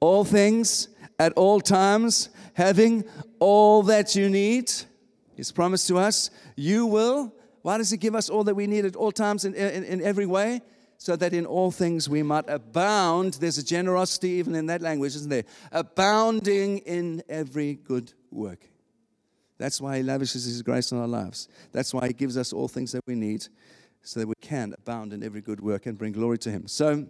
all 0.01 0.25
things, 0.25 0.89
at 1.18 1.32
all 1.38 1.62
times, 1.62 2.27
having 2.56 3.06
all 3.39 3.84
that 3.84 4.18
you 4.18 4.30
need, 4.30 4.70
is 5.38 5.54
promised 5.54 5.88
to 5.88 5.98
us. 5.98 6.30
You 6.58 6.88
will. 6.88 7.34
Why 7.62 7.77
does 7.77 7.89
He 7.89 7.96
give 7.96 8.16
us 8.16 8.30
all 8.30 8.44
that 8.44 8.56
we 8.56 8.68
need 8.68 8.84
at 8.84 8.98
all 8.98 9.13
times 9.13 9.46
in, 9.46 9.54
in, 9.54 9.86
in 9.86 10.01
every 10.01 10.25
way? 10.25 10.60
So 10.98 11.16
that 11.16 11.34
in 11.34 11.46
all 11.46 11.72
things 11.72 12.10
we 12.10 12.24
might 12.24 12.50
abound. 12.50 13.36
There's 13.36 13.58
a 13.58 13.66
generosity 13.66 14.30
even 14.30 14.56
in 14.56 14.66
that 14.66 14.82
language, 14.82 15.16
isn't 15.16 15.30
there? 15.30 15.46
Abounding 15.72 16.80
in 16.80 17.24
every 17.30 17.75
good 17.75 18.13
work. 18.32 18.68
That's 19.58 19.82
why 19.82 19.98
He 19.98 20.04
lavishes 20.04 20.46
His 20.46 20.62
grace 20.62 20.92
on 20.92 21.00
our 21.00 21.08
lives. 21.08 21.48
That's 21.72 21.94
why 21.94 22.08
He 22.08 22.13
gives 22.13 22.38
us 22.38 22.54
all 22.54 22.68
things 22.68 22.92
that 22.92 23.04
we 23.08 23.16
need 23.16 23.48
so 24.01 24.20
that 24.20 24.27
we 24.27 24.36
can 24.42 24.74
abound 24.77 25.13
in 25.13 25.24
every 25.24 25.42
good 25.42 25.60
work 25.60 25.86
and 25.86 25.98
bring 25.98 26.13
glory 26.13 26.38
to 26.39 26.51
Him. 26.51 26.68
So, 26.68 27.08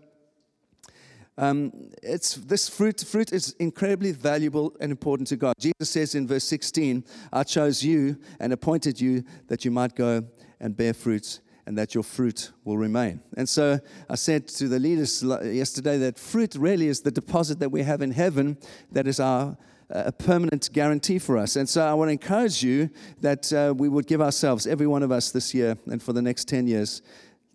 um, 1.37 1.71
it's 2.01 2.35
this 2.35 2.67
fruit. 2.67 3.01
Fruit 3.01 3.31
is 3.31 3.53
incredibly 3.59 4.11
valuable 4.11 4.75
and 4.79 4.91
important 4.91 5.27
to 5.27 5.35
God. 5.35 5.53
Jesus 5.59 5.89
says 5.89 6.15
in 6.15 6.27
verse 6.27 6.43
16, 6.45 7.03
"I 7.31 7.43
chose 7.43 7.83
you 7.83 8.17
and 8.39 8.51
appointed 8.51 8.99
you 8.99 9.23
that 9.47 9.63
you 9.63 9.69
might 9.69 9.95
go 9.95 10.25
and 10.59 10.75
bear 10.75 10.93
fruit, 10.93 11.39
and 11.67 11.77
that 11.77 11.93
your 11.93 12.03
fruit 12.03 12.51
will 12.63 12.77
remain." 12.77 13.21
And 13.35 13.47
so 13.47 13.79
I 14.09 14.15
said 14.15 14.47
to 14.47 14.67
the 14.67 14.79
leaders 14.79 15.23
yesterday 15.43 15.97
that 15.99 16.17
fruit 16.17 16.55
really 16.55 16.87
is 16.87 17.01
the 17.01 17.11
deposit 17.11 17.59
that 17.59 17.69
we 17.71 17.83
have 17.83 18.01
in 18.01 18.11
heaven. 18.11 18.57
That 18.91 19.05
is 19.05 19.19
our 19.19 19.57
a 19.89 20.11
permanent 20.11 20.69
guarantee 20.73 21.19
for 21.19 21.37
us. 21.37 21.55
And 21.55 21.67
so 21.67 21.85
I 21.85 21.93
want 21.93 22.09
to 22.09 22.11
encourage 22.11 22.61
you 22.61 22.89
that 23.21 23.53
uh, 23.53 23.73
we 23.75 23.87
would 23.87 24.05
give 24.05 24.21
ourselves, 24.21 24.67
every 24.67 24.87
one 24.87 25.03
of 25.03 25.11
us 25.11 25.31
this 25.31 25.53
year 25.53 25.77
and 25.89 26.01
for 26.03 26.13
the 26.13 26.21
next 26.21 26.47
10 26.49 26.67
years, 26.67 27.01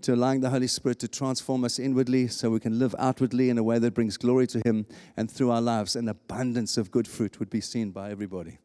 to 0.03 0.15
allowing 0.15 0.41
the 0.41 0.51
Holy 0.51 0.67
Spirit 0.67 0.99
to 1.01 1.09
transform 1.09 1.65
us 1.65 1.79
inwardly 1.79 2.27
so 2.29 2.51
we 2.51 2.59
can 2.61 2.79
live 2.79 2.95
outwardly 2.99 3.51
in 3.51 3.59
a 3.59 3.63
way 3.63 3.79
that 3.79 3.95
brings 3.95 4.17
glory 4.17 4.47
to 4.49 4.61
Him. 4.65 4.87
And 5.17 5.31
through 5.31 5.51
our 5.51 5.61
lives, 5.61 5.95
an 5.95 6.09
abundance 6.09 6.77
of 6.77 6.91
good 6.91 7.07
fruit 7.07 7.39
would 7.39 7.51
be 7.51 7.61
seen 7.61 7.91
by 7.91 8.11
everybody. 8.11 8.59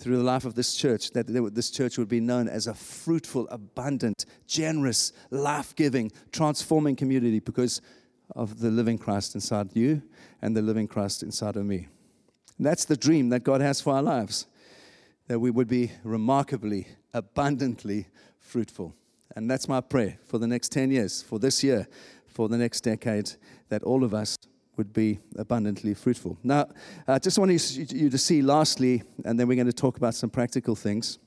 Through 0.00 0.16
the 0.16 0.22
life 0.22 0.46
of 0.46 0.54
this 0.54 0.74
church, 0.74 1.10
that 1.10 1.26
this 1.54 1.70
church 1.70 1.98
would 1.98 2.08
be 2.08 2.20
known 2.20 2.48
as 2.48 2.66
a 2.66 2.72
fruitful, 2.72 3.46
abundant, 3.50 4.24
generous, 4.46 5.12
life 5.30 5.76
giving, 5.76 6.10
transforming 6.32 6.96
community 6.96 7.38
because 7.38 7.82
of 8.34 8.60
the 8.60 8.70
living 8.70 8.96
Christ 8.96 9.34
inside 9.34 9.76
you 9.76 10.00
and 10.40 10.56
the 10.56 10.62
living 10.62 10.88
Christ 10.88 11.22
inside 11.22 11.56
of 11.56 11.66
me. 11.66 11.86
And 12.56 12.66
that's 12.66 12.86
the 12.86 12.96
dream 12.96 13.28
that 13.28 13.44
God 13.44 13.60
has 13.60 13.82
for 13.82 13.92
our 13.92 14.02
lives 14.02 14.46
that 15.28 15.38
we 15.38 15.50
would 15.50 15.68
be 15.68 15.92
remarkably, 16.02 16.88
abundantly 17.12 18.06
fruitful. 18.38 18.94
And 19.36 19.50
that's 19.50 19.68
my 19.68 19.82
prayer 19.82 20.18
for 20.24 20.38
the 20.38 20.46
next 20.46 20.72
10 20.72 20.90
years, 20.90 21.22
for 21.22 21.38
this 21.38 21.62
year, 21.62 21.86
for 22.26 22.48
the 22.48 22.56
next 22.56 22.80
decade, 22.80 23.32
that 23.68 23.82
all 23.82 24.02
of 24.02 24.14
us 24.14 24.36
would 24.80 24.92
be 24.94 25.18
abundantly 25.36 25.92
fruitful. 25.92 26.38
Now, 26.42 26.68
I 27.06 27.18
just 27.18 27.38
want 27.38 27.50
you 27.50 28.08
to 28.08 28.18
see, 28.18 28.40
lastly, 28.40 29.02
and 29.26 29.38
then 29.38 29.46
we're 29.46 29.60
going 29.62 29.66
to 29.66 29.82
talk 29.84 29.98
about 29.98 30.14
some 30.14 30.30
practical 30.30 30.74
things. 30.74 31.18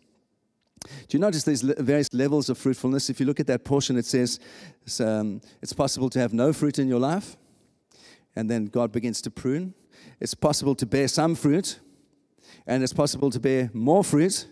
Do 1.07 1.11
you 1.15 1.19
notice 1.19 1.43
there's 1.43 1.61
various 1.61 2.11
levels 2.13 2.49
of 2.49 2.57
fruitfulness? 2.57 3.11
If 3.11 3.19
you 3.19 3.27
look 3.27 3.39
at 3.39 3.45
that 3.45 3.63
portion, 3.63 3.95
it 3.95 4.05
says 4.05 4.39
it's, 4.81 4.99
um, 4.99 5.39
it's 5.61 5.71
possible 5.71 6.09
to 6.09 6.19
have 6.19 6.33
no 6.33 6.51
fruit 6.51 6.79
in 6.79 6.87
your 6.87 6.99
life, 6.99 7.37
and 8.35 8.49
then 8.49 8.65
God 8.65 8.91
begins 8.91 9.21
to 9.21 9.29
prune 9.29 9.75
it's 10.19 10.33
possible 10.33 10.75
to 10.75 10.85
bear 10.85 11.07
some 11.07 11.35
fruit, 11.35 11.79
and 12.65 12.83
it's 12.83 12.93
possible 12.93 13.29
to 13.29 13.39
bear 13.39 13.69
more 13.73 14.03
fruit, 14.03 14.47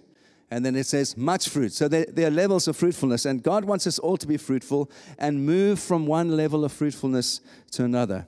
and 0.50 0.66
then 0.66 0.76
it 0.76 0.86
says 0.86 1.16
much 1.16 1.48
fruit. 1.50 1.72
So 1.72 1.88
there, 1.88 2.06
there, 2.10 2.28
are 2.28 2.32
levels 2.32 2.68
of 2.68 2.76
fruitfulness, 2.76 3.26
and 3.26 3.42
God 3.42 3.64
wants 3.66 3.88
us 3.88 3.98
all 4.00 4.18
to 4.18 4.28
be 4.28 4.38
fruitful 4.38 4.92
and 5.18 5.46
move 5.46 5.80
from 5.80 6.06
one 6.06 6.36
level 6.36 6.66
of 6.66 6.72
fruitfulness 6.72 7.42
to 7.72 7.86
another. 7.86 8.28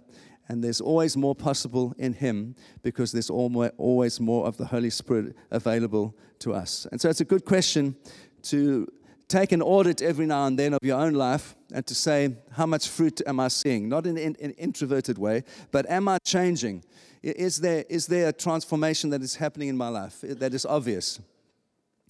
And 0.50 0.64
there's 0.64 0.82
always 0.82 1.16
more 1.16 1.36
possible 1.36 1.94
in 1.98 2.14
Him 2.14 2.56
because 2.82 3.12
there's 3.12 3.30
always 3.30 4.20
more 4.20 4.46
of 4.46 4.58
the 4.58 4.66
Holy 4.66 4.90
Spirit 4.90 5.36
available 5.52 6.16
to 6.40 6.54
us. 6.54 6.86
And 6.92 7.00
so 7.00 7.10
it's 7.10 7.22
a 7.22 7.26
good 7.26 7.46
question 7.46 7.96
to 8.44 8.88
take 9.28 9.52
an 9.52 9.62
audit 9.62 10.02
every 10.02 10.26
now 10.26 10.46
and 10.46 10.60
then 10.60 10.74
of 10.74 10.80
your 10.84 11.00
own 11.00 11.14
life 11.14 11.56
and 11.74 11.86
to 11.88 11.96
say, 11.96 12.36
how 12.52 12.66
much 12.66 12.90
fruit 12.90 13.22
am 13.26 13.40
I 13.40 13.48
seeing? 13.48 13.90
Not 13.90 14.06
in 14.06 14.18
an 14.18 14.36
introverted 14.36 15.18
way, 15.18 15.44
but 15.72 15.90
am 15.90 16.08
I 16.08 16.18
changing? 16.24 16.84
Is 17.24 17.62
there, 17.62 17.86
is 17.90 18.08
there 18.08 18.30
a 18.30 18.34
transformation 18.34 19.10
that 19.12 19.22
is 19.22 19.36
happening 19.36 19.70
in 19.70 19.78
my 19.78 19.88
life 19.88 20.20
that 20.22 20.54
is 20.54 20.66
obvious? 20.66 21.20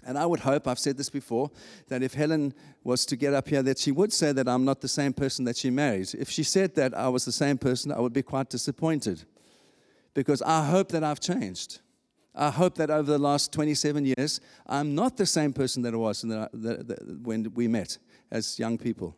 And 0.06 0.18
I 0.18 0.26
would 0.26 0.42
hope, 0.42 0.68
I've 0.68 0.80
said 0.80 0.98
this 0.98 1.10
before, 1.10 1.52
that 1.88 2.04
if 2.04 2.14
Helen 2.14 2.54
was 2.84 3.06
to 3.08 3.16
get 3.16 3.34
up 3.34 3.48
here, 3.48 3.64
that 3.64 3.80
she 3.80 3.92
would 3.92 4.12
say 4.12 4.32
that 4.32 4.48
I'm 4.48 4.66
not 4.66 4.82
the 4.82 4.88
same 4.88 5.14
person 5.14 5.46
that 5.46 5.58
she 5.58 5.70
married. 5.70 6.14
If 6.18 6.30
she 6.30 6.44
said 6.44 6.76
that 6.76 6.94
I 6.94 7.10
was 7.10 7.26
the 7.26 7.32
same 7.32 7.58
person, 7.58 7.92
I 7.92 8.00
would 8.00 8.14
be 8.14 8.24
quite 8.24 8.50
disappointed. 8.50 9.24
Because 10.14 10.42
I 10.42 10.66
hope 10.66 10.90
that 10.90 11.04
I've 11.04 11.20
changed. 11.20 11.80
I 12.36 12.50
hope 12.50 12.76
that 12.76 12.90
over 12.90 13.12
the 13.12 13.20
last 13.20 13.54
27 13.54 14.06
years, 14.06 14.42
I'm 14.66 14.96
not 14.96 15.18
the 15.18 15.26
same 15.26 15.54
person 15.54 15.84
that 15.84 15.94
I 15.94 15.98
was 15.98 16.26
when 17.24 17.52
we 17.54 17.68
met 17.68 17.98
as 18.32 18.58
young 18.58 18.78
people. 18.78 19.16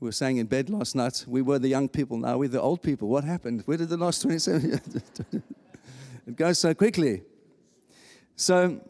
We 0.00 0.06
were 0.06 0.12
saying 0.12 0.36
in 0.36 0.46
bed 0.46 0.70
last 0.70 0.94
night, 0.94 1.24
we 1.26 1.42
were 1.42 1.58
the 1.58 1.68
young 1.68 1.88
people, 1.88 2.18
now 2.18 2.38
we're 2.38 2.48
the 2.48 2.60
old 2.60 2.82
people. 2.82 3.08
What 3.08 3.24
happened? 3.24 3.62
Where 3.64 3.76
did 3.76 3.88
the 3.88 3.96
last 3.96 4.22
27 4.22 4.68
years? 4.68 4.80
it 6.26 6.36
goes 6.36 6.58
so 6.58 6.72
quickly. 6.74 7.22
So 8.36 8.80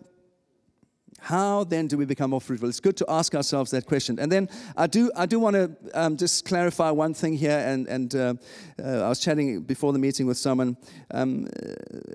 how 1.21 1.65
then 1.65 1.87
do 1.87 1.97
we 1.97 2.05
become 2.05 2.31
more 2.31 2.41
fruitful? 2.41 2.69
It's 2.69 2.81
good 2.81 2.97
to 2.99 3.07
ask 3.09 3.35
ourselves 3.35 3.71
that 3.73 3.87
question. 3.87 4.19
And 4.19 4.31
then 4.31 4.49
I 4.77 4.87
do, 4.87 5.11
I 5.17 5.27
do 5.27 5.39
want 5.39 5.55
to 5.55 5.71
um, 5.95 6.17
just 6.17 6.45
clarify 6.45 6.91
one 6.91 7.15
thing 7.15 7.37
here. 7.37 7.59
And, 7.59 7.87
and 7.89 8.15
uh, 8.15 8.35
uh, 8.83 9.03
I 9.03 9.09
was 9.09 9.21
chatting 9.21 9.63
before 9.63 9.93
the 9.93 9.99
meeting 9.99 10.27
with 10.27 10.39
someone. 10.39 10.77
Um, 11.11 11.49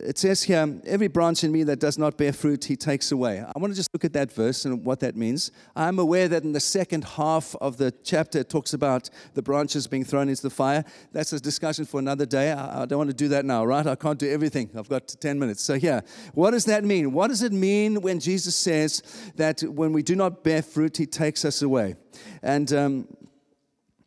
it 0.02 0.18
says 0.18 0.44
here, 0.44 0.80
every 0.86 1.08
branch 1.08 1.44
in 1.44 1.52
me 1.52 1.64
that 1.64 1.80
does 1.80 1.98
not 1.98 2.18
bear 2.18 2.34
fruit, 2.34 2.66
he 2.66 2.76
takes 2.76 3.12
away. 3.12 3.40
I 3.42 3.60
want 3.60 3.74
to 3.74 3.76
just 3.76 3.94
look 3.94 4.06
at 4.06 4.14
that 4.14 4.32
verse 4.32 4.66
and 4.66 4.84
what 4.86 5.00
that 5.02 5.16
means. 5.16 5.52
I'm 5.76 6.00
aware 6.00 6.28
that 6.28 6.44
in 6.44 6.54
the 6.54 6.60
second 6.60 7.04
half 7.04 7.56
of 7.62 7.78
the 7.78 7.92
chapter, 8.04 8.40
it 8.40 8.50
talks 8.50 8.74
about 8.74 9.10
the 9.34 9.42
branches 9.42 9.88
being 9.88 10.06
thrown 10.06 10.30
into 10.30 10.42
the 10.42 10.50
fire. 10.50 10.86
That's 11.12 11.34
a 11.34 11.40
discussion 11.40 11.86
for 11.86 12.00
another 12.00 12.26
day. 12.26 12.52
I, 12.52 12.84
I 12.84 12.86
don't 12.86 12.98
want 12.98 13.10
to 13.10 13.16
do 13.16 13.28
that 13.30 13.46
now, 13.46 13.66
right? 13.66 13.86
I 13.86 13.96
can't 13.96 14.20
do 14.20 14.30
everything. 14.30 14.70
I've 14.78 14.90
got 14.90 15.08
10 15.08 15.40
minutes. 15.40 15.62
So, 15.62 15.74
yeah, 15.74 16.02
what 16.34 16.52
does 16.52 16.66
that 16.66 16.84
mean? 16.84 17.12
What 17.12 17.28
does 17.28 17.42
it 17.42 17.52
mean 17.52 18.02
when 18.02 18.20
Jesus 18.20 18.56
says, 18.56 18.93
that 19.36 19.62
when 19.62 19.94
we 19.94 20.04
do 20.04 20.16
not 20.16 20.44
bear 20.44 20.62
fruit, 20.62 20.98
He 20.98 21.06
takes 21.06 21.46
us 21.46 21.62
away. 21.62 21.96
And 22.42 22.72
um, 22.74 23.08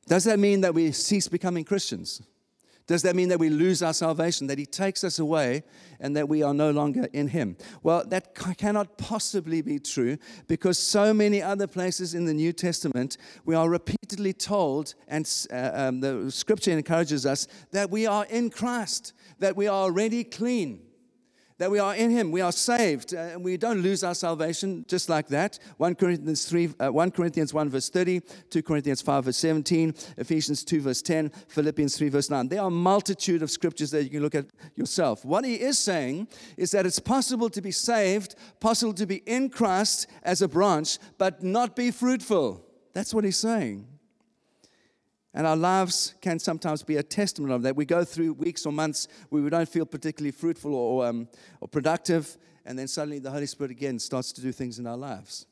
does 0.07 0.25
that 0.25 0.39
mean 0.39 0.61
that 0.61 0.75
we 0.75 0.93
cease 0.93 1.29
becoming 1.29 1.65
Christians? 1.65 2.23
Does 2.87 3.03
that 3.03 3.17
mean 3.17 3.31
that 3.31 3.41
we 3.41 3.51
lose 3.51 3.83
our 3.83 3.93
salvation, 3.93 4.47
that 4.47 4.59
He 4.59 4.67
takes 4.67 5.03
us 5.03 5.19
away, 5.19 5.65
and 5.99 6.17
that 6.17 6.29
we 6.29 6.45
are 6.45 6.55
no 6.55 6.71
longer 6.71 7.09
in 7.13 7.29
Him? 7.29 7.57
Well, 7.83 8.05
that 8.07 8.35
cannot 8.57 8.97
possibly 8.97 9.61
be 9.61 9.81
true 9.81 10.19
because 10.47 10.79
so 10.79 11.13
many 11.13 11.43
other 11.43 11.67
places 11.67 12.15
in 12.15 12.27
the 12.27 12.35
New 12.35 12.53
Testament 12.53 13.17
we 13.45 13.57
are 13.57 13.69
repeatedly 13.69 14.33
told, 14.33 14.95
and 15.09 15.29
uh, 15.53 15.71
um, 15.75 16.01
the 16.01 16.31
scripture 16.31 16.71
encourages 16.71 17.27
us, 17.27 17.49
that 17.73 17.91
we 17.91 18.07
are 18.07 18.25
in 18.27 18.51
Christ, 18.51 19.13
that 19.41 19.57
we 19.57 19.67
are 19.67 19.83
already 19.83 20.23
clean 20.23 20.86
that 21.59 21.71
we 21.71 21.79
are 21.79 21.95
in 21.95 22.11
him. 22.11 22.31
We 22.31 22.41
are 22.41 22.53
saved 22.53 23.15
uh, 23.15 23.19
and 23.19 23.45
we 23.45 23.57
don't 23.57 23.81
lose 23.81 24.05
our 24.05 24.15
salvation 24.15 24.85
just 24.89 25.09
like 25.09 25.29
that. 25.29 25.59
1 25.79 25.95
corinthians 25.95 26.45
3 26.45 26.75
uh, 26.81 26.93
1 26.93 27.11
corinthians 27.11 27.55
1 27.55 27.71
verse 27.71 27.89
30 27.89 28.21
2 28.51 28.63
corinthians 28.63 29.03
5 29.03 29.25
verse 29.25 29.37
17 29.37 29.95
ephesians 30.19 30.65
2 30.65 30.81
verse 30.81 31.03
10 31.03 31.31
philippians 31.49 31.97
3 31.97 32.09
verse 32.09 32.31
9 32.31 32.49
there 32.49 32.61
are 32.61 32.69
a 32.69 32.71
multitude 32.71 33.43
of 33.43 33.51
scriptures 33.51 33.91
that 33.91 34.05
you 34.05 34.11
can 34.11 34.23
look 34.23 34.35
at 34.35 34.47
yourself. 34.75 35.25
What 35.25 35.45
he 35.45 35.55
is 35.55 35.79
saying 35.79 36.29
is 36.57 36.71
that 36.73 36.87
it's 36.87 36.99
possible 36.99 37.49
to 37.51 37.63
be 37.63 37.71
saved 37.71 38.35
possible 38.61 38.95
to 38.95 39.07
be 39.07 39.17
in 39.27 39.49
christ 39.49 40.07
as 40.23 40.43
a 40.43 40.49
branch 40.49 40.99
but 41.19 41.43
not 41.43 41.75
be 41.75 41.91
fruitful. 41.91 42.65
That's 42.93 43.13
what 43.15 43.25
he's 43.25 43.39
saying 43.39 43.87
and 45.37 45.47
our 45.47 45.55
lives 45.55 46.15
can 46.23 46.39
sometimes 46.39 46.83
be 46.83 46.97
a 46.97 47.03
testament 47.03 47.53
of 47.53 47.63
that. 47.63 47.77
We 47.77 47.85
go 47.85 48.05
through 48.05 48.33
weeks 48.33 48.65
or 48.65 48.73
months 48.73 49.07
where 49.29 49.43
we 49.43 49.51
don't 49.51 49.69
feel 49.69 49.85
particularly 49.85 50.31
fruitful 50.31 50.75
or, 50.75 51.07
um, 51.07 51.29
or 51.61 51.69
productive, 51.69 52.39
and 52.65 52.79
then 52.79 52.89
suddenly 52.89 53.19
the 53.19 53.31
Holy 53.31 53.45
Spirit 53.45 53.71
again 53.71 53.99
starts 53.99 54.33
to 54.33 54.41
do 54.41 54.51
things 54.51 54.79
in 54.79 54.87
our 54.87 54.97
lives. 54.97 55.45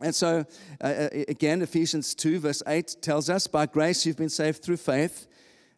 And 0.00 0.12
so, 0.12 0.44
uh, 0.80 0.84
uh 0.84 1.08
again, 1.28 1.62
Ephesians 1.62 2.12
2, 2.16 2.40
verse 2.40 2.60
8 2.66 2.96
tells 3.00 3.30
us, 3.30 3.46
By 3.46 3.66
grace 3.66 4.04
you've 4.04 4.16
been 4.16 4.28
saved 4.28 4.64
through 4.64 4.78
faith, 4.78 5.28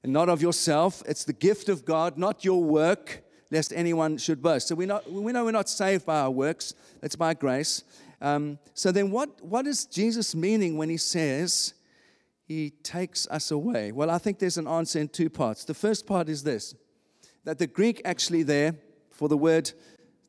and 0.02 0.14
not 0.14 0.30
of 0.30 0.40
yourself. 0.40 1.02
It's 1.06 1.24
the 1.24 1.34
gift 1.34 1.68
of 1.68 1.84
God, 1.84 2.16
not 2.16 2.42
your 2.42 2.64
work, 2.64 3.22
lest 3.50 3.70
anyone 3.76 4.16
should 4.16 4.40
boast. 4.40 4.68
So 4.68 4.74
we, 4.74 4.86
not, 4.86 5.12
we 5.12 5.30
know 5.32 5.44
we're 5.44 5.50
not 5.50 5.68
saved 5.68 6.06
by 6.06 6.20
our 6.20 6.30
works, 6.30 6.72
it's 7.02 7.16
by 7.16 7.34
grace. 7.34 7.84
Um, 8.22 8.58
so 8.72 8.90
then, 8.90 9.10
what, 9.10 9.44
what 9.44 9.66
is 9.66 9.84
Jesus 9.84 10.34
meaning 10.34 10.78
when 10.78 10.88
he 10.88 10.96
says, 10.96 11.74
he 12.50 12.70
takes 12.82 13.28
us 13.28 13.52
away? 13.52 13.92
Well, 13.92 14.10
I 14.10 14.18
think 14.18 14.40
there's 14.40 14.58
an 14.58 14.66
answer 14.66 14.98
in 14.98 15.08
two 15.08 15.30
parts. 15.30 15.64
The 15.64 15.72
first 15.72 16.04
part 16.04 16.28
is 16.28 16.42
this 16.42 16.74
that 17.44 17.58
the 17.58 17.66
Greek 17.68 18.02
actually 18.04 18.42
there 18.42 18.74
for 19.12 19.28
the 19.28 19.36
word 19.36 19.70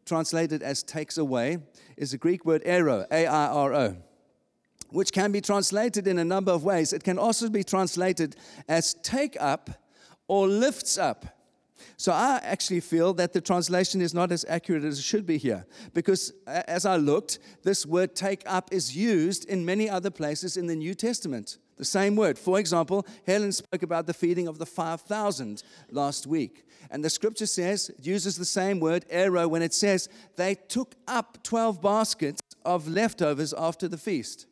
translated 0.05 0.61
as 0.61 0.83
takes 0.83 1.17
away 1.17 1.57
is 1.97 2.11
the 2.11 2.19
Greek 2.19 2.45
word 2.45 2.63
airo, 2.63 3.07
A 3.11 3.25
I 3.25 3.47
R 3.47 3.73
O, 3.73 3.97
which 4.91 5.11
can 5.11 5.31
be 5.31 5.41
translated 5.41 6.05
in 6.05 6.19
a 6.19 6.23
number 6.23 6.51
of 6.51 6.63
ways. 6.63 6.93
It 6.93 7.03
can 7.03 7.17
also 7.17 7.49
be 7.49 7.63
translated 7.63 8.35
as 8.67 8.93
take 9.01 9.35
up 9.39 9.71
or 10.27 10.47
lifts 10.47 10.99
up. 10.99 11.25
So 11.97 12.11
I 12.11 12.39
actually 12.43 12.81
feel 12.81 13.15
that 13.15 13.33
the 13.33 13.41
translation 13.41 13.99
is 13.99 14.13
not 14.13 14.31
as 14.31 14.45
accurate 14.47 14.83
as 14.83 14.99
it 14.99 15.03
should 15.03 15.25
be 15.25 15.39
here 15.39 15.65
because 15.95 16.33
as 16.45 16.85
I 16.85 16.97
looked, 16.97 17.39
this 17.63 17.83
word 17.83 18.15
take 18.15 18.43
up 18.45 18.71
is 18.71 18.95
used 18.95 19.45
in 19.45 19.65
many 19.65 19.89
other 19.89 20.11
places 20.11 20.55
in 20.55 20.67
the 20.67 20.75
New 20.75 20.93
Testament. 20.93 21.57
The 21.81 21.85
same 21.85 22.15
word. 22.15 22.37
For 22.37 22.59
example, 22.59 23.07
Helen 23.25 23.51
spoke 23.51 23.81
about 23.81 24.05
the 24.05 24.13
feeding 24.13 24.47
of 24.47 24.59
the 24.59 24.67
5,000 24.67 25.63
last 25.89 26.27
week. 26.27 26.67
And 26.91 27.03
the 27.03 27.09
scripture 27.09 27.47
says, 27.47 27.89
it 27.89 28.05
uses 28.05 28.37
the 28.37 28.45
same 28.45 28.79
word, 28.79 29.03
airo, 29.11 29.49
when 29.49 29.63
it 29.63 29.73
says 29.73 30.07
they 30.35 30.53
took 30.53 30.93
up 31.07 31.39
12 31.41 31.81
baskets 31.81 32.39
of 32.63 32.87
leftovers 32.87 33.51
after 33.51 33.87
the 33.87 33.97
feast. 33.97 34.45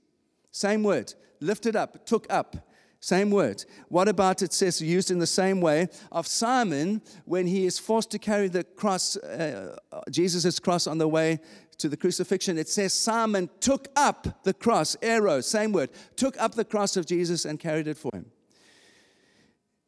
Same 0.50 0.81
word, 0.81 1.13
lifted 1.39 1.75
up, 1.75 2.03
took 2.07 2.25
up. 2.31 2.67
Same 3.00 3.29
word. 3.29 3.63
What 3.89 4.07
about 4.07 4.41
it 4.41 4.51
says, 4.51 4.81
used 4.81 5.12
in 5.12 5.19
the 5.19 5.27
same 5.27 5.62
way, 5.62 5.88
of 6.12 6.25
Simon 6.25 7.00
when 7.25 7.45
he 7.45 7.67
is 7.67 7.77
forced 7.77 8.09
to 8.09 8.17
carry 8.17 8.48
the 8.48 8.63
cross, 8.63 9.17
uh, 9.17 9.77
Jesus' 10.10 10.58
cross 10.58 10.88
on 10.88 10.97
the 10.97 11.08
way 11.08 11.39
to 11.79 11.89
the 11.89 11.97
crucifixion, 11.97 12.57
it 12.57 12.69
says 12.69 12.93
Simon 12.93 13.49
took 13.59 13.87
up 13.95 14.43
the 14.43 14.53
cross, 14.53 14.95
airo, 15.01 15.43
same 15.43 15.71
word, 15.71 15.89
took 16.15 16.39
up 16.39 16.53
the 16.53 16.65
cross 16.65 16.95
of 16.95 17.05
Jesus 17.05 17.45
and 17.45 17.59
carried 17.59 17.87
it 17.87 17.97
for 17.97 18.11
him. 18.13 18.25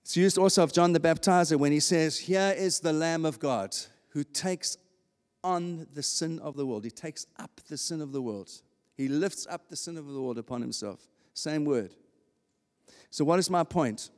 It's 0.01 0.17
used 0.17 0.37
also 0.37 0.63
of 0.63 0.73
John 0.73 0.93
the 0.93 0.99
Baptizer 0.99 1.57
when 1.57 1.71
he 1.71 1.79
says, 1.79 2.17
Here 2.17 2.53
is 2.57 2.79
the 2.79 2.91
Lamb 2.91 3.25
of 3.25 3.39
God 3.39 3.75
who 4.09 4.23
takes 4.23 4.77
on 5.43 5.87
the 5.93 6.03
sin 6.03 6.39
of 6.39 6.55
the 6.55 6.65
world. 6.65 6.83
He 6.83 6.91
takes 6.91 7.27
up 7.37 7.61
the 7.67 7.77
sin 7.77 8.01
of 8.01 8.11
the 8.11 8.21
world. 8.21 8.49
He 8.95 9.07
lifts 9.07 9.47
up 9.49 9.69
the 9.69 9.75
sin 9.75 9.97
of 9.97 10.07
the 10.07 10.21
world 10.21 10.37
upon 10.37 10.61
himself. 10.61 11.07
Same 11.33 11.65
word. 11.65 11.93
So, 13.09 13.23
what 13.25 13.39
is 13.39 13.49
my 13.49 13.63
point? 13.63 14.09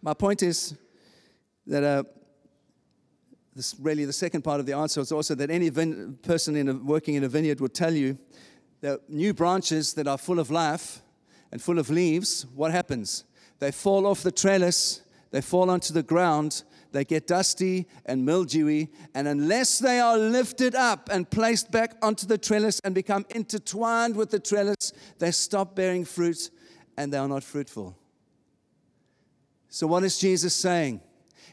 My 0.00 0.14
point 0.14 0.42
is 0.42 0.74
that 1.66 1.82
uh, 1.82 2.04
this 3.58 3.74
really 3.80 4.04
the 4.04 4.12
second 4.12 4.42
part 4.42 4.60
of 4.60 4.66
the 4.66 4.72
answer 4.72 5.00
is 5.00 5.10
also 5.10 5.34
that 5.34 5.50
any 5.50 5.68
person 6.22 6.54
in 6.54 6.68
a, 6.68 6.74
working 6.74 7.16
in 7.16 7.24
a 7.24 7.28
vineyard 7.28 7.60
would 7.60 7.74
tell 7.74 7.92
you 7.92 8.16
that 8.82 9.10
new 9.10 9.34
branches 9.34 9.94
that 9.94 10.06
are 10.06 10.16
full 10.16 10.38
of 10.38 10.48
life 10.48 11.02
and 11.50 11.60
full 11.60 11.80
of 11.80 11.90
leaves, 11.90 12.46
what 12.54 12.70
happens? 12.70 13.24
They 13.58 13.72
fall 13.72 14.06
off 14.06 14.22
the 14.22 14.30
trellis, 14.30 15.02
they 15.32 15.40
fall 15.40 15.70
onto 15.70 15.92
the 15.92 16.04
ground, 16.04 16.62
they 16.92 17.04
get 17.04 17.26
dusty 17.26 17.88
and 18.06 18.24
mildewy, 18.24 18.90
and 19.12 19.26
unless 19.26 19.80
they 19.80 19.98
are 19.98 20.16
lifted 20.16 20.76
up 20.76 21.08
and 21.10 21.28
placed 21.28 21.72
back 21.72 21.96
onto 22.00 22.28
the 22.28 22.38
trellis 22.38 22.80
and 22.84 22.94
become 22.94 23.26
intertwined 23.30 24.14
with 24.14 24.30
the 24.30 24.38
trellis, 24.38 24.92
they 25.18 25.32
stop 25.32 25.74
bearing 25.74 26.04
fruit 26.04 26.50
and 26.96 27.12
they 27.12 27.18
are 27.18 27.26
not 27.26 27.42
fruitful. 27.42 27.98
So, 29.68 29.88
what 29.88 30.04
is 30.04 30.16
Jesus 30.16 30.54
saying? 30.54 31.00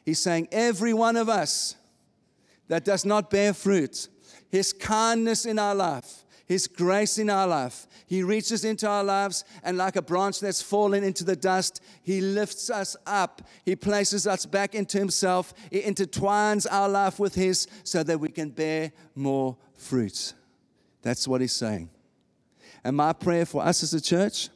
He's 0.06 0.20
saying, 0.20 0.50
every 0.52 0.94
one 0.94 1.18
of 1.18 1.30
us 1.30 1.76
that 2.67 2.86
does 2.86 3.06
not 3.06 3.30
bear 3.30 3.54
fruit, 3.54 4.08
His 4.49 4.73
kindness 4.73 5.45
in 5.45 5.60
our 5.60 5.75
life, 5.75 6.25
His 6.45 6.67
grace 6.67 7.17
in 7.17 7.30
our 7.30 7.47
life. 7.47 7.88
He 8.08 8.21
reaches 8.21 8.63
into 8.65 8.88
our 8.88 9.04
lives, 9.04 9.43
and 9.63 9.78
like 9.78 9.95
a 9.95 10.01
branch 10.01 10.39
that's 10.39 10.62
fallen 10.62 11.04
into 11.04 11.23
the 11.23 11.36
dust, 11.36 11.82
He 12.04 12.21
lifts 12.21 12.69
us 12.69 12.95
up. 13.06 13.41
He 13.63 13.75
places 13.75 14.28
us 14.28 14.45
back 14.45 14.75
into 14.75 14.97
Himself. 14.97 15.54
He 15.71 15.82
intertwines 15.82 16.67
our 16.69 16.89
life 16.89 17.19
with 17.19 17.36
His 17.36 17.67
so 17.84 18.04
that 18.04 18.19
we 18.19 18.30
can 18.30 18.49
bear 18.49 18.91
more 19.15 19.58
fruit. 19.75 20.34
That's 21.01 21.28
what 21.28 21.41
He's 21.41 21.54
saying. 21.54 21.89
And 22.84 22.95
my 22.95 23.13
prayer 23.13 23.45
for 23.45 23.63
us 23.63 23.82
as 23.82 23.93
a 23.95 24.01
church 24.01 24.49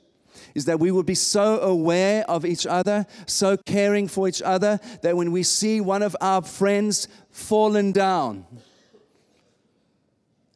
is 0.60 0.66
that 0.66 0.80
we 0.80 0.92
would 0.92 1.06
be 1.06 1.16
so 1.16 1.60
aware 1.62 2.30
of 2.30 2.46
each 2.46 2.68
other, 2.68 3.06
so 3.26 3.58
caring 3.58 4.08
for 4.08 4.28
each 4.28 4.42
other, 4.42 4.80
that 5.02 5.16
when 5.16 5.32
we 5.32 5.42
see 5.42 5.82
one 5.82 6.04
of 6.04 6.16
our 6.22 6.42
friends 6.42 7.08
fallen 7.32 7.92
down, 7.92 8.46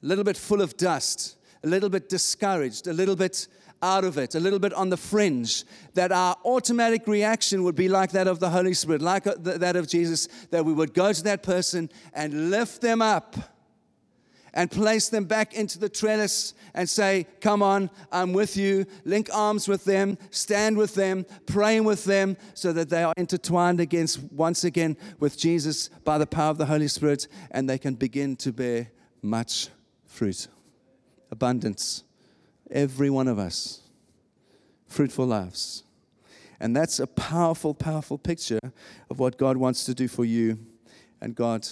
a 0.03 0.05
little 0.05 0.25
bit 0.25 0.37
full 0.37 0.61
of 0.61 0.75
dust, 0.75 1.37
a 1.63 1.67
little 1.67 1.89
bit 1.89 2.09
discouraged, 2.09 2.87
a 2.87 2.93
little 2.93 3.15
bit 3.15 3.47
out 3.81 4.03
of 4.03 4.17
it, 4.17 4.35
a 4.35 4.39
little 4.39 4.59
bit 4.59 4.73
on 4.73 4.89
the 4.89 4.97
fringe, 4.97 5.63
that 5.93 6.11
our 6.11 6.35
automatic 6.43 7.07
reaction 7.07 7.63
would 7.63 7.75
be 7.75 7.87
like 7.87 8.11
that 8.11 8.27
of 8.27 8.39
the 8.39 8.49
Holy 8.49 8.73
Spirit, 8.73 9.01
like 9.01 9.25
uh, 9.25 9.35
that 9.37 9.77
of 9.77 9.87
Jesus, 9.87 10.27
that 10.51 10.65
we 10.65 10.73
would 10.73 10.93
go 10.93 11.13
to 11.13 11.23
that 11.23 11.43
person 11.43 11.89
and 12.13 12.49
lift 12.49 12.81
them 12.81 13.01
up 13.01 13.52
and 14.53 14.69
place 14.69 15.09
them 15.09 15.25
back 15.25 15.53
into 15.53 15.79
the 15.79 15.89
trellis 15.89 16.53
and 16.73 16.87
say, 16.87 17.27
Come 17.41 17.63
on, 17.63 17.89
I'm 18.11 18.33
with 18.33 18.55
you. 18.55 18.85
Link 19.03 19.29
arms 19.33 19.67
with 19.67 19.83
them, 19.85 20.17
stand 20.29 20.77
with 20.77 20.95
them, 20.95 21.25
pray 21.45 21.79
with 21.79 22.05
them 22.05 22.37
so 22.53 22.71
that 22.73 22.89
they 22.89 23.03
are 23.03 23.13
intertwined 23.17 23.79
against 23.79 24.21
once 24.31 24.63
again 24.63 24.97
with 25.19 25.37
Jesus 25.37 25.89
by 26.03 26.17
the 26.17 26.27
power 26.27 26.51
of 26.51 26.57
the 26.57 26.65
Holy 26.65 26.87
Spirit 26.87 27.27
and 27.51 27.69
they 27.69 27.77
can 27.77 27.95
begin 27.95 28.35
to 28.37 28.51
bear 28.51 28.89
much 29.21 29.69
fruit. 30.05 30.47
Abundance. 31.31 32.03
Every 32.69 33.09
one 33.09 33.27
of 33.27 33.39
us. 33.39 33.81
Fruitful 34.87 35.25
lives. 35.25 35.83
And 36.59 36.75
that's 36.75 36.99
a 36.99 37.07
powerful, 37.07 37.73
powerful 37.73 38.17
picture 38.17 38.59
of 39.09 39.19
what 39.19 39.37
God 39.37 39.57
wants 39.57 39.83
to 39.85 39.93
do 39.93 40.07
for 40.07 40.23
you 40.23 40.59
and 41.19 41.35
God 41.35 41.67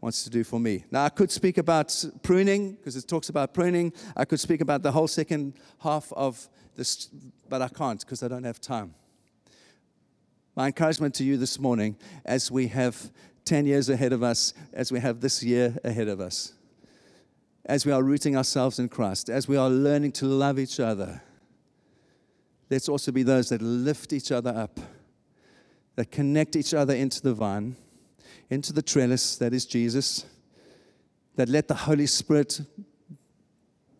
wants 0.00 0.24
to 0.24 0.30
do 0.30 0.44
for 0.44 0.58
me. 0.58 0.84
Now, 0.90 1.04
I 1.04 1.08
could 1.10 1.30
speak 1.30 1.58
about 1.58 2.04
pruning 2.22 2.72
because 2.72 2.96
it 2.96 3.06
talks 3.06 3.28
about 3.28 3.52
pruning. 3.52 3.92
I 4.16 4.24
could 4.24 4.40
speak 4.40 4.60
about 4.60 4.82
the 4.82 4.92
whole 4.92 5.08
second 5.08 5.54
half 5.80 6.12
of 6.14 6.48
this, 6.76 7.08
but 7.48 7.60
I 7.60 7.68
can't 7.68 8.00
because 8.00 8.22
I 8.22 8.28
don't 8.28 8.44
have 8.44 8.60
time. 8.60 8.94
My 10.56 10.66
encouragement 10.66 11.14
to 11.16 11.24
you 11.24 11.36
this 11.36 11.58
morning, 11.58 11.96
as 12.24 12.50
we 12.50 12.68
have 12.68 13.10
10 13.44 13.66
years 13.66 13.88
ahead 13.88 14.12
of 14.12 14.22
us, 14.22 14.54
as 14.72 14.90
we 14.90 15.00
have 15.00 15.20
this 15.20 15.42
year 15.42 15.76
ahead 15.84 16.08
of 16.08 16.20
us, 16.20 16.54
as 17.66 17.84
we 17.84 17.92
are 17.92 18.02
rooting 18.02 18.36
ourselves 18.36 18.78
in 18.78 18.88
Christ, 18.88 19.28
as 19.28 19.46
we 19.46 19.56
are 19.56 19.68
learning 19.68 20.12
to 20.12 20.26
love 20.26 20.58
each 20.58 20.80
other, 20.80 21.22
let's 22.70 22.88
also 22.88 23.12
be 23.12 23.22
those 23.22 23.50
that 23.50 23.60
lift 23.60 24.12
each 24.12 24.32
other 24.32 24.50
up, 24.50 24.80
that 25.96 26.10
connect 26.10 26.56
each 26.56 26.72
other 26.72 26.94
into 26.94 27.20
the 27.20 27.34
vine 27.34 27.76
into 28.50 28.72
the 28.72 28.82
trellis 28.82 29.36
that 29.36 29.54
is 29.54 29.64
Jesus, 29.64 30.26
that 31.36 31.48
let 31.48 31.68
the 31.68 31.74
Holy 31.74 32.06
Spirit 32.06 32.60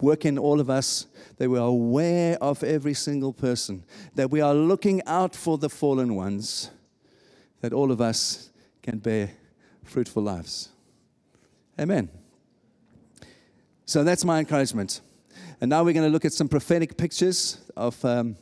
work 0.00 0.24
in 0.24 0.38
all 0.38 0.60
of 0.60 0.68
us, 0.68 1.06
that 1.36 1.48
we 1.48 1.58
are 1.58 1.68
aware 1.68 2.36
of 2.42 2.62
every 2.64 2.94
single 2.94 3.32
person, 3.32 3.84
that 4.14 4.30
we 4.30 4.40
are 4.40 4.54
looking 4.54 5.02
out 5.06 5.34
for 5.34 5.56
the 5.58 5.68
fallen 5.68 6.14
ones, 6.14 6.70
that 7.60 7.72
all 7.72 7.92
of 7.92 8.00
us 8.00 8.50
can 8.82 8.98
bear 8.98 9.30
fruitful 9.84 10.22
lives. 10.22 10.70
Amen. 11.78 12.08
So 13.84 14.04
that's 14.04 14.24
my 14.24 14.38
encouragement. 14.38 15.00
And 15.60 15.68
now 15.68 15.84
we're 15.84 15.94
going 15.94 16.06
to 16.06 16.12
look 16.12 16.24
at 16.24 16.32
some 16.32 16.48
prophetic 16.48 16.96
pictures 16.96 17.58
of 17.76 18.02
um, 18.04 18.36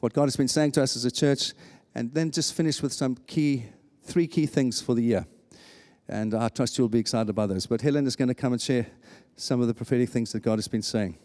what 0.00 0.12
God 0.12 0.24
has 0.24 0.36
been 0.36 0.48
saying 0.48 0.72
to 0.72 0.82
us 0.82 0.96
as 0.96 1.04
a 1.04 1.10
church, 1.10 1.52
and 1.94 2.12
then 2.12 2.30
just 2.30 2.54
finish 2.54 2.82
with 2.82 2.92
some 2.92 3.16
key, 3.26 3.66
three 4.02 4.26
key 4.26 4.46
things 4.46 4.80
for 4.80 4.94
the 4.94 5.02
year. 5.02 5.26
And 6.08 6.34
I 6.34 6.48
trust 6.48 6.78
you'll 6.78 6.88
be 6.88 6.98
excited 6.98 7.30
about 7.30 7.48
those. 7.48 7.66
But 7.66 7.80
Helen 7.80 8.06
is 8.06 8.16
going 8.16 8.28
to 8.28 8.34
come 8.34 8.52
and 8.52 8.60
share 8.60 8.86
some 9.36 9.60
of 9.60 9.66
the 9.66 9.74
prophetic 9.74 10.08
things 10.08 10.32
that 10.32 10.40
God 10.40 10.58
has 10.58 10.68
been 10.68 10.82
saying. 10.82 11.16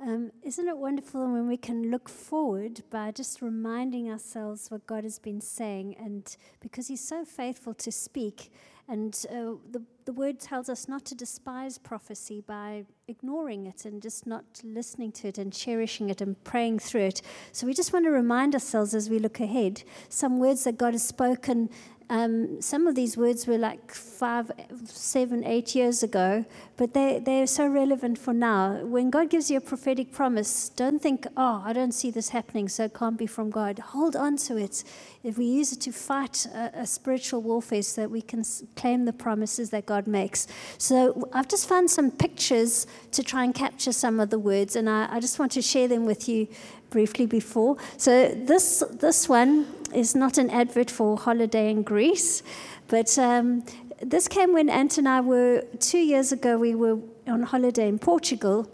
Um, 0.00 0.30
isn't 0.44 0.68
it 0.68 0.76
wonderful 0.76 1.22
when 1.32 1.48
we 1.48 1.56
can 1.56 1.90
look 1.90 2.08
forward 2.08 2.82
by 2.90 3.10
just 3.10 3.42
reminding 3.42 4.10
ourselves 4.10 4.70
what 4.70 4.86
God 4.86 5.04
has 5.04 5.18
been 5.18 5.40
saying? 5.40 5.96
And 5.98 6.36
because 6.60 6.86
He's 6.86 7.00
so 7.00 7.24
faithful 7.24 7.74
to 7.74 7.90
speak, 7.90 8.52
and 8.88 9.26
uh, 9.30 9.54
the, 9.72 9.82
the 10.04 10.12
word 10.12 10.38
tells 10.38 10.68
us 10.68 10.88
not 10.88 11.04
to 11.06 11.14
despise 11.16 11.76
prophecy 11.76 12.40
by 12.46 12.84
ignoring 13.08 13.66
it 13.66 13.84
and 13.84 14.00
just 14.00 14.26
not 14.26 14.44
listening 14.62 15.10
to 15.12 15.28
it 15.28 15.38
and 15.38 15.52
cherishing 15.52 16.08
it 16.08 16.20
and 16.20 16.42
praying 16.44 16.78
through 16.78 17.02
it. 17.02 17.22
So 17.50 17.66
we 17.66 17.74
just 17.74 17.92
want 17.92 18.04
to 18.04 18.12
remind 18.12 18.54
ourselves 18.54 18.94
as 18.94 19.10
we 19.10 19.18
look 19.18 19.40
ahead 19.40 19.82
some 20.08 20.38
words 20.38 20.62
that 20.64 20.78
God 20.78 20.94
has 20.94 21.04
spoken 21.04 21.68
um, 22.08 22.62
some 22.62 22.86
of 22.86 22.94
these 22.94 23.16
words 23.16 23.46
were 23.46 23.58
like 23.58 23.92
five, 23.92 24.52
seven, 24.84 25.44
eight 25.44 25.74
years 25.74 26.02
ago, 26.02 26.44
but 26.76 26.94
they, 26.94 27.18
they're 27.18 27.46
so 27.46 27.66
relevant 27.66 28.16
for 28.18 28.32
now. 28.32 28.84
When 28.84 29.10
God 29.10 29.28
gives 29.28 29.50
you 29.50 29.58
a 29.58 29.60
prophetic 29.60 30.12
promise, 30.12 30.68
don't 30.68 31.02
think, 31.02 31.26
oh, 31.36 31.62
I 31.64 31.72
don't 31.72 31.92
see 31.92 32.10
this 32.10 32.28
happening, 32.28 32.68
so 32.68 32.84
it 32.84 32.94
can't 32.94 33.18
be 33.18 33.26
from 33.26 33.50
God. 33.50 33.78
Hold 33.78 34.14
on 34.14 34.36
to 34.38 34.56
it. 34.56 34.84
If 35.24 35.36
we 35.36 35.46
use 35.46 35.72
it 35.72 35.80
to 35.82 35.92
fight 35.92 36.46
a, 36.54 36.80
a 36.80 36.86
spiritual 36.86 37.42
warfare 37.42 37.82
so 37.82 38.02
that 38.02 38.10
we 38.10 38.22
can 38.22 38.44
claim 38.76 39.04
the 39.04 39.12
promises 39.12 39.70
that 39.70 39.86
God 39.86 40.06
makes. 40.06 40.46
So 40.78 41.28
I've 41.32 41.48
just 41.48 41.68
found 41.68 41.90
some 41.90 42.12
pictures 42.12 42.86
to 43.10 43.24
try 43.24 43.42
and 43.42 43.52
capture 43.52 43.92
some 43.92 44.20
of 44.20 44.30
the 44.30 44.38
words, 44.38 44.76
and 44.76 44.88
I, 44.88 45.08
I 45.10 45.18
just 45.18 45.38
want 45.38 45.52
to 45.52 45.62
share 45.62 45.88
them 45.88 46.06
with 46.06 46.28
you 46.28 46.46
briefly 46.90 47.26
before. 47.26 47.76
So 47.96 48.28
this, 48.28 48.84
this 48.92 49.28
one 49.28 49.66
is 49.94 50.14
not 50.14 50.38
an 50.38 50.50
advert 50.50 50.90
for 50.90 51.16
holiday 51.16 51.70
in 51.70 51.82
Greece, 51.82 52.42
but 52.88 53.18
um, 53.18 53.64
this 54.00 54.28
came 54.28 54.52
when 54.52 54.68
Ant 54.68 54.98
and 54.98 55.08
I 55.08 55.20
were, 55.20 55.62
two 55.80 55.98
years 55.98 56.32
ago, 56.32 56.58
we 56.58 56.74
were 56.74 56.98
on 57.26 57.42
holiday 57.42 57.88
in 57.88 57.98
Portugal. 57.98 58.70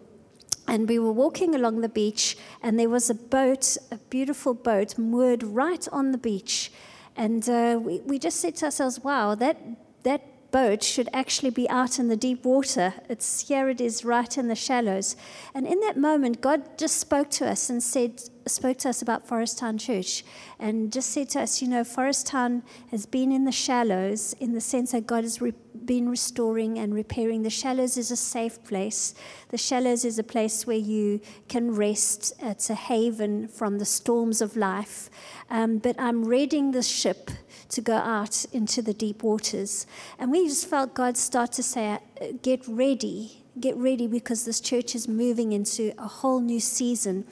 And 0.68 0.88
we 0.88 0.98
were 1.00 1.12
walking 1.12 1.56
along 1.56 1.80
the 1.80 1.88
beach, 1.88 2.36
and 2.62 2.78
there 2.78 2.88
was 2.88 3.10
a 3.10 3.14
boat, 3.14 3.76
a 3.90 3.98
beautiful 4.10 4.54
boat, 4.54 4.96
moored 4.96 5.42
right 5.42 5.88
on 5.90 6.12
the 6.12 6.18
beach. 6.18 6.70
And 7.16 7.48
uh, 7.48 7.80
we, 7.82 8.00
we 8.00 8.18
just 8.20 8.40
said 8.40 8.54
to 8.56 8.66
ourselves, 8.66 9.00
wow, 9.00 9.34
that, 9.34 9.58
that 10.04 10.50
boat 10.52 10.84
should 10.84 11.08
actually 11.12 11.50
be 11.50 11.68
out 11.68 11.98
in 11.98 12.06
the 12.06 12.16
deep 12.16 12.44
water. 12.44 12.94
It's 13.08 13.48
here 13.48 13.68
it 13.68 13.80
is 13.80 14.04
right 14.04 14.38
in 14.38 14.46
the 14.46 14.54
shallows. 14.54 15.16
And 15.52 15.66
in 15.66 15.80
that 15.80 15.96
moment, 15.96 16.40
God 16.40 16.78
just 16.78 17.00
spoke 17.00 17.30
to 17.30 17.48
us 17.48 17.68
and 17.68 17.82
said, 17.82 18.22
spoke 18.46 18.78
to 18.78 18.88
us 18.88 19.02
about 19.02 19.26
Forest 19.26 19.58
Town 19.58 19.78
Church 19.78 20.24
and 20.58 20.92
just 20.92 21.10
said 21.10 21.30
to 21.30 21.40
us, 21.42 21.62
you 21.62 21.68
know, 21.68 21.84
Forest 21.84 22.26
Town 22.26 22.62
has 22.90 23.06
been 23.06 23.32
in 23.32 23.44
the 23.44 23.52
shallows 23.52 24.34
in 24.40 24.52
the 24.52 24.60
sense 24.60 24.92
that 24.92 25.06
God 25.06 25.24
has 25.24 25.40
re- 25.40 25.52
been 25.84 26.08
restoring 26.08 26.78
and 26.78 26.94
repairing. 26.94 27.42
The 27.42 27.50
shallows 27.50 27.96
is 27.96 28.10
a 28.10 28.16
safe 28.16 28.62
place. 28.64 29.14
The 29.48 29.58
shallows 29.58 30.04
is 30.04 30.18
a 30.18 30.22
place 30.22 30.66
where 30.66 30.76
you 30.76 31.20
can 31.48 31.74
rest. 31.74 32.32
It's 32.40 32.70
a 32.70 32.74
haven 32.74 33.48
from 33.48 33.78
the 33.78 33.84
storms 33.84 34.40
of 34.40 34.56
life. 34.56 35.10
Um, 35.50 35.78
but 35.78 35.96
I'm 35.98 36.24
readying 36.24 36.72
the 36.72 36.82
ship 36.82 37.30
to 37.70 37.80
go 37.80 37.96
out 37.96 38.44
into 38.52 38.82
the 38.82 38.94
deep 38.94 39.22
waters. 39.22 39.86
And 40.18 40.30
we 40.30 40.46
just 40.46 40.68
felt 40.68 40.94
God 40.94 41.16
start 41.16 41.52
to 41.52 41.62
say, 41.62 41.98
Get 42.42 42.66
ready, 42.68 43.41
get 43.60 43.76
ready, 43.76 44.06
because 44.06 44.44
this 44.44 44.60
church 44.60 44.94
is 44.94 45.06
moving 45.06 45.52
into 45.52 45.92
a 45.98 46.06
whole 46.06 46.40
new 46.40 46.60
season 46.60 47.24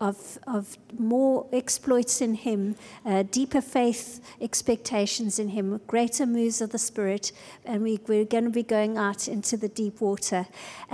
of, 0.00 0.38
of 0.46 0.76
more 0.98 1.46
exploits 1.52 2.20
in 2.20 2.34
Him, 2.34 2.76
uh, 3.04 3.24
deeper 3.30 3.60
faith 3.60 4.20
expectations 4.40 5.38
in 5.38 5.48
Him, 5.50 5.80
greater 5.86 6.26
moves 6.26 6.60
of 6.60 6.70
the 6.70 6.78
Spirit, 6.78 7.32
and 7.64 7.82
we, 7.82 8.00
we're 8.06 8.24
going 8.24 8.44
to 8.44 8.50
be 8.50 8.62
going 8.62 8.96
out 8.96 9.28
into 9.28 9.56
the 9.56 9.68
deep 9.68 10.00
water. 10.00 10.46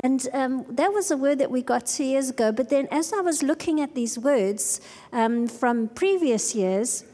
And 0.03 0.27
um, 0.33 0.65
that 0.71 0.93
was 0.93 1.11
a 1.11 1.17
word 1.17 1.39
that 1.39 1.51
we 1.51 1.63
got 1.63 1.87
two 1.87 2.05
years 2.05 2.31
ago. 2.31 2.53
But 2.53 2.71
then, 2.71 2.89
as 2.91 3.13
I 3.13 3.21
was 3.21 3.43
looking 3.43 3.81
at 3.81 3.95
these 3.95 4.19
words 4.19 4.81
um, 5.13 5.49
from 5.49 5.89
previous 5.89 6.55
years, 6.55 7.05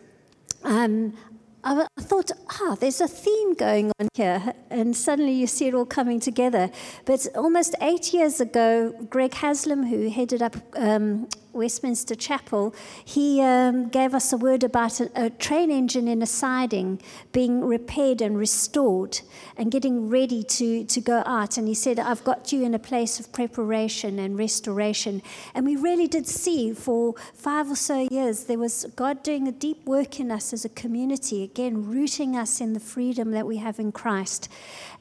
um, 0.63 1.15
I 1.63 1.87
thought, 2.01 2.31
ah, 2.49 2.77
there's 2.81 3.01
a 3.01 3.09
theme 3.09 3.55
going 3.55 3.93
on 4.01 4.09
here. 4.15 4.55
And 4.71 4.97
suddenly 4.97 5.33
you 5.33 5.47
see 5.47 5.67
it 5.67 5.75
all 5.75 5.87
coming 5.87 6.21
together. 6.21 6.71
But 7.05 7.27
almost 7.37 7.75
eight 7.81 8.13
years 8.13 8.41
ago, 8.41 8.95
Greg 9.11 9.35
Haslam, 9.35 9.87
who 9.87 10.09
headed 10.09 10.43
up 10.43 10.57
um, 10.77 11.29
Westminster 11.53 12.15
Chapel, 12.15 12.75
he 13.05 13.41
um, 13.41 13.89
gave 13.89 14.15
us 14.15 14.33
a 14.33 14.37
word 14.37 14.65
about 14.65 15.01
a, 15.01 15.11
a, 15.15 15.31
train 15.31 15.71
engine 15.71 16.09
in 16.09 16.23
a 16.23 16.27
siding 16.27 17.01
being 17.33 17.65
repaired 17.65 18.21
and 18.21 18.39
restored 18.39 19.21
and 19.57 19.71
getting 19.71 20.09
ready 20.09 20.43
to, 20.43 20.85
to 20.85 21.01
go 21.01 21.23
out. 21.27 21.57
And 21.57 21.67
he 21.69 21.75
said, 21.75 21.99
I've 21.99 22.25
got 22.25 22.53
you 22.53 22.65
in 22.65 22.75
a 22.75 22.79
place 22.79 23.21
of 23.21 23.33
preparation 23.33 24.19
and 24.19 24.39
restoration. 24.39 25.23
And 25.55 25.67
we 25.67 25.77
really 25.77 26.07
did 26.07 26.27
see 26.27 26.73
for 26.73 27.15
five 27.35 27.71
or 27.71 27.77
so 27.77 28.09
years 28.11 28.45
there 28.45 28.59
was 28.59 28.87
God 28.97 29.23
doing 29.23 29.49
a 29.49 29.53
deep 29.53 29.85
work 29.87 30.21
in 30.21 30.31
us 30.31 30.53
as 30.53 30.65
a 30.65 30.69
community, 30.69 31.43
again, 31.43 31.87
rooting 31.87 32.37
us 32.37 32.61
in 32.61 32.73
the 32.73 32.81
freedom 32.81 33.33
that 33.33 33.47
we 33.47 33.57
have 33.59 33.79
in 33.79 33.93
Christ. 33.93 34.49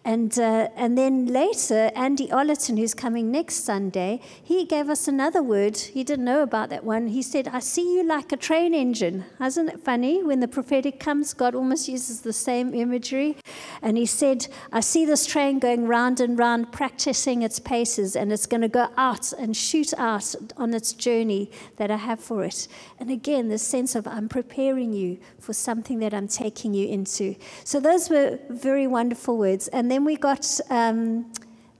And, 0.05 0.39
uh, 0.39 0.69
and 0.75 0.97
then 0.97 1.25
later, 1.25 1.91
Andy 1.93 2.27
Ollerton, 2.29 2.77
who's 2.77 2.93
coming 2.93 3.31
next 3.31 3.65
Sunday, 3.65 4.21
he 4.41 4.65
gave 4.65 4.89
us 4.89 5.07
another 5.07 5.43
word. 5.43 5.77
He 5.77 6.03
didn't 6.03 6.25
know 6.25 6.41
about 6.41 6.69
that 6.69 6.83
one. 6.85 7.07
He 7.07 7.21
said, 7.21 7.49
I 7.49 7.59
see 7.59 7.95
you 7.95 8.03
like 8.03 8.31
a 8.31 8.38
train 8.38 8.73
engine. 8.73 9.25
Isn't 9.43 9.69
it 9.69 9.81
funny? 9.81 10.23
When 10.23 10.39
the 10.39 10.47
prophetic 10.47 10.99
comes, 10.99 11.33
God 11.33 11.53
almost 11.53 11.89
uses 11.89 12.21
the 12.21 12.33
same 12.33 12.73
imagery. 12.73 13.38
And 13.81 13.97
he 13.97 14.05
said, 14.05 14.47
I 14.71 14.79
see 14.79 15.05
this 15.05 15.25
train 15.25 15.59
going 15.59 15.85
round 15.85 16.21
and 16.21 16.39
round, 16.39 16.71
practicing 16.71 17.41
its 17.41 17.59
paces, 17.59 18.15
and 18.15 18.31
it's 18.31 18.45
going 18.45 18.62
to 18.62 18.69
go 18.69 18.88
out 18.97 19.33
and 19.33 19.55
shoot 19.55 19.93
out 19.97 20.33
on 20.55 20.73
its 20.73 20.93
journey 20.93 21.51
that 21.75 21.91
I 21.91 21.97
have 21.97 22.21
for 22.21 22.43
it. 22.45 22.67
And 22.99 23.12
again, 23.12 23.49
this 23.49 23.63
sense 23.63 23.95
of 23.95 24.07
I'm 24.07 24.29
preparing 24.29 24.93
you 24.93 25.19
for 25.39 25.53
something 25.53 25.99
that 25.99 26.13
I'm 26.13 26.27
taking 26.27 26.73
you 26.73 26.88
into. 26.88 27.35
So 27.63 27.79
those 27.79 28.09
were 28.09 28.39
very 28.49 28.88
wonderful 28.88 29.38
words. 29.38 29.67
And 29.67 29.88
and 29.89 29.95
then 29.95 30.06
we 30.06 30.17
got 30.17 30.45
um, 30.69 31.34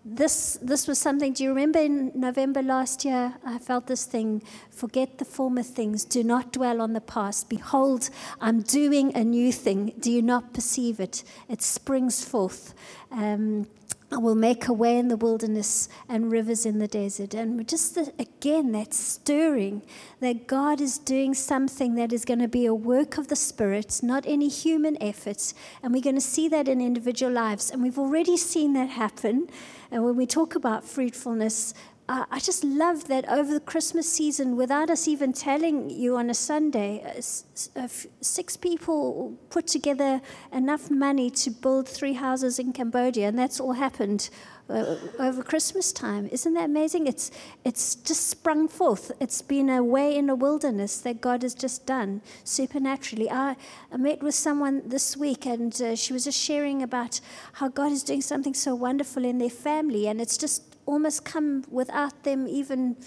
this. 0.04 0.58
This 0.64 0.88
was 0.88 0.98
something. 0.98 1.32
Do 1.32 1.44
you 1.44 1.50
remember 1.50 1.78
in 1.78 2.12
November 2.16 2.64
last 2.64 3.06
year? 3.06 3.36
I 3.46 3.60
felt 3.60 3.86
this 3.86 4.06
thing. 4.06 4.42
Forget 4.72 5.20
the 5.20 5.26
former 5.26 5.62
things. 5.62 6.06
Do 6.06 6.24
not 6.24 6.52
dwell 6.52 6.82
on 6.82 6.94
the 6.94 7.02
past. 7.02 7.50
Behold, 7.50 8.10
I'm 8.42 8.62
doing 8.64 9.16
a 9.16 9.24
new 9.24 9.52
thing. 9.52 9.94
Do 10.00 10.12
you 10.12 10.24
not 10.24 10.56
perceive 10.56 11.00
it? 11.00 11.24
It 11.48 11.62
springs 11.62 12.26
forth. 12.26 12.74
Um, 13.12 13.68
I 14.12 14.18
will 14.18 14.36
make 14.36 14.68
a 14.68 14.74
way 14.74 14.98
in 14.98 15.08
the 15.08 15.18
wilderness 15.18 15.88
and 16.08 16.32
rivers 16.32 16.66
in 16.66 16.80
the 16.80 16.88
desert. 16.88 17.36
And 17.36 17.68
just 17.68 17.94
the, 17.94 18.12
again, 18.18 18.72
that 18.72 18.92
stirring 18.92 19.84
that 20.20 20.48
God 20.48 20.82
is 20.82 20.98
doing 20.98 21.36
something 21.36 21.94
that 21.94 22.12
is 22.12 22.26
going 22.26 22.40
to 22.40 22.48
be 22.48 22.66
a 22.66 22.74
work 22.74 23.20
of 23.20 23.28
the 23.28 23.36
Spirit, 23.36 24.00
not 24.02 24.26
any 24.26 24.48
human 24.48 25.02
effort. 25.02 25.54
And 25.84 25.94
we're 25.94 26.02
going 26.02 26.16
to 26.16 26.22
see 26.22 26.48
that 26.50 26.68
in 26.68 26.82
individual 26.82 27.32
lives. 27.32 27.70
And 27.70 27.84
we've 27.84 28.00
already 28.00 28.36
seen 28.36 28.74
that 28.74 28.90
happen. 28.90 29.48
And 29.92 30.04
when 30.04 30.16
we 30.16 30.26
talk 30.26 30.56
about 30.56 30.84
fruitfulness, 30.84 31.76
I 32.12 32.40
just 32.40 32.64
love 32.64 33.08
that 33.10 33.30
over 33.30 33.54
the 33.54 33.60
Christmas 33.60 34.12
season, 34.12 34.56
without 34.56 34.90
us 34.90 35.08
even 35.08 35.32
telling 35.32 35.92
you 35.92 36.18
on 36.18 36.32
a 36.32 36.34
Sunday, 36.34 37.04
uh, 37.06 37.88
six 38.20 38.58
people 38.58 39.38
put 39.52 39.68
together 39.68 40.20
enough 40.52 40.90
money 40.90 41.30
to 41.30 41.52
build 41.52 41.88
three 41.88 42.14
houses 42.14 42.58
in 42.58 42.74
Cambodia, 42.74 43.28
and 43.28 43.38
that's 43.38 43.60
all 43.60 43.74
happened 43.74 44.32
uh, 44.72 44.96
over 45.20 45.44
Christmas 45.44 45.94
time. 45.94 46.28
Isn't 46.32 46.56
that 46.56 46.66
amazing? 46.66 47.06
It's, 47.06 47.30
it's 47.64 47.94
just 47.94 48.28
sprung 48.28 48.68
forth. 48.68 49.12
It's 49.20 49.44
been 49.44 49.70
a 49.70 49.84
way 49.84 50.18
in 50.18 50.26
the 50.26 50.36
wilderness 50.36 50.98
that 51.02 51.22
God 51.22 51.44
has 51.44 51.54
just 51.54 51.86
done 51.86 52.22
supernaturally. 52.44 53.30
I, 53.30 53.56
I 53.92 53.98
met 53.98 54.24
with 54.24 54.34
someone 54.34 54.82
this 54.84 55.16
week, 55.16 55.46
and 55.46 55.80
uh, 55.80 55.96
she 55.96 56.14
was 56.14 56.24
just 56.24 56.40
sharing 56.40 56.82
about 56.82 57.20
how 57.54 57.68
God 57.68 57.92
is 57.92 58.02
doing 58.02 58.22
something 58.22 58.56
so 58.56 58.74
wonderful 58.74 59.24
in 59.26 59.38
their 59.38 59.52
family, 59.52 60.08
and 60.08 60.20
it's 60.20 60.38
just 60.38 60.64
almost 60.90 61.24
come 61.24 61.64
without 61.70 62.24
them 62.24 62.48
even 62.48 62.98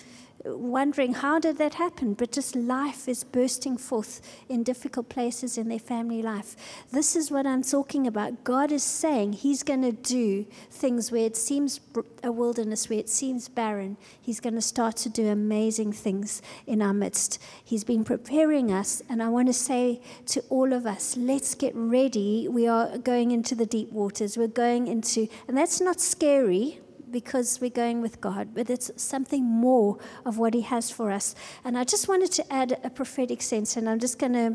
uh, 0.47 0.57
wondering 0.57 1.15
how 1.15 1.41
did 1.41 1.59
that 1.59 1.75
happen, 1.75 2.15
but 2.15 2.31
just 2.31 2.55
life 2.55 3.09
is 3.09 3.25
bursting 3.25 3.77
forth 3.77 4.21
in 4.49 4.63
difficult 4.63 5.09
places 5.09 5.59
in 5.59 5.69
their 5.69 5.81
family 5.81 6.23
life. 6.23 6.55
This 6.93 7.17
is 7.17 7.33
what 7.33 7.45
I'm 7.45 7.63
talking 7.63 8.07
about. 8.07 8.45
God 8.45 8.71
is 8.71 8.85
saying 8.85 9.33
He's 9.33 9.65
going 9.65 9.83
to 9.83 9.91
do 9.91 10.47
things 10.71 11.11
where 11.11 11.27
it 11.27 11.37
seems 11.37 11.81
a 12.23 12.31
wilderness, 12.31 12.89
where 12.89 13.01
it 13.01 13.09
seems 13.09 13.49
barren. 13.49 13.97
He's 14.21 14.39
going 14.39 14.55
to 14.55 14.63
start 14.63 14.97
to 14.99 15.09
do 15.09 15.27
amazing 15.27 15.93
things 15.93 16.41
in 16.69 16.83
our 16.83 16.95
midst. 16.95 17.43
He's 17.65 17.83
been 17.83 18.05
preparing 18.05 18.71
us, 18.71 19.03
and 19.09 19.21
I 19.21 19.29
want 19.29 19.49
to 19.49 19.53
say 19.53 20.01
to 20.27 20.41
all 20.51 20.73
of 20.73 20.87
us, 20.87 21.17
let's 21.17 21.57
get 21.57 21.73
ready. 21.75 22.47
We 22.49 22.69
are 22.69 22.97
going 22.99 23.33
into 23.33 23.57
the 23.57 23.67
deep 23.67 23.91
waters. 23.91 24.37
We're 24.37 24.47
going 24.47 24.87
into, 24.87 25.27
and 25.49 25.59
that's 25.59 25.81
not 25.81 26.01
scary 26.01 26.81
because 27.13 27.61
we're 27.61 27.71
going 27.71 28.03
with 28.03 28.21
God, 28.21 28.55
but 28.55 28.71
it's 28.71 28.91
something 28.97 29.45
more 29.45 29.99
of 30.25 30.39
what 30.39 30.55
He 30.55 30.63
has 30.63 30.91
for 30.91 31.11
us. 31.11 31.35
And 31.65 31.79
I 31.79 31.85
just 31.85 32.09
wanted 32.09 32.33
to 32.33 32.53
add 32.53 32.81
a 32.83 32.91
prophetic 32.91 33.43
sense, 33.43 33.77
and 33.77 33.89
I'm 33.89 34.01
just 34.01 34.19
going 34.19 34.33
to 34.33 34.47
uh, 34.47 34.55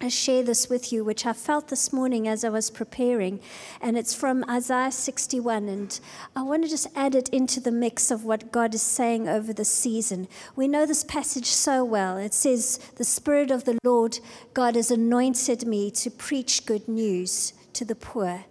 I 0.00 0.08
share 0.08 0.42
this 0.42 0.68
with 0.68 0.92
you, 0.92 1.02
which 1.02 1.24
I 1.24 1.32
felt 1.32 1.68
this 1.68 1.92
morning 1.92 2.28
as 2.28 2.44
I 2.44 2.50
was 2.50 2.70
preparing. 2.70 3.40
And 3.80 3.96
it's 3.96 4.14
from 4.14 4.44
Isaiah 4.48 4.92
61. 4.92 5.68
And 5.68 5.98
I 6.36 6.42
want 6.42 6.62
to 6.62 6.68
just 6.68 6.88
add 6.94 7.14
it 7.14 7.28
into 7.30 7.58
the 7.58 7.72
mix 7.72 8.10
of 8.10 8.24
what 8.24 8.52
God 8.52 8.74
is 8.74 8.82
saying 8.82 9.28
over 9.28 9.52
the 9.52 9.64
season. 9.64 10.28
We 10.56 10.68
know 10.68 10.84
this 10.84 11.04
passage 11.04 11.46
so 11.46 11.84
well. 11.84 12.18
It 12.18 12.34
says, 12.34 12.78
The 12.96 13.04
Spirit 13.04 13.50
of 13.50 13.64
the 13.64 13.78
Lord 13.82 14.18
God 14.52 14.74
has 14.74 14.90
anointed 14.90 15.66
me 15.66 15.90
to 15.92 16.10
preach 16.10 16.66
good 16.66 16.86
news 16.86 17.54
to 17.72 17.84
the 17.84 17.96
poor. 17.96 18.44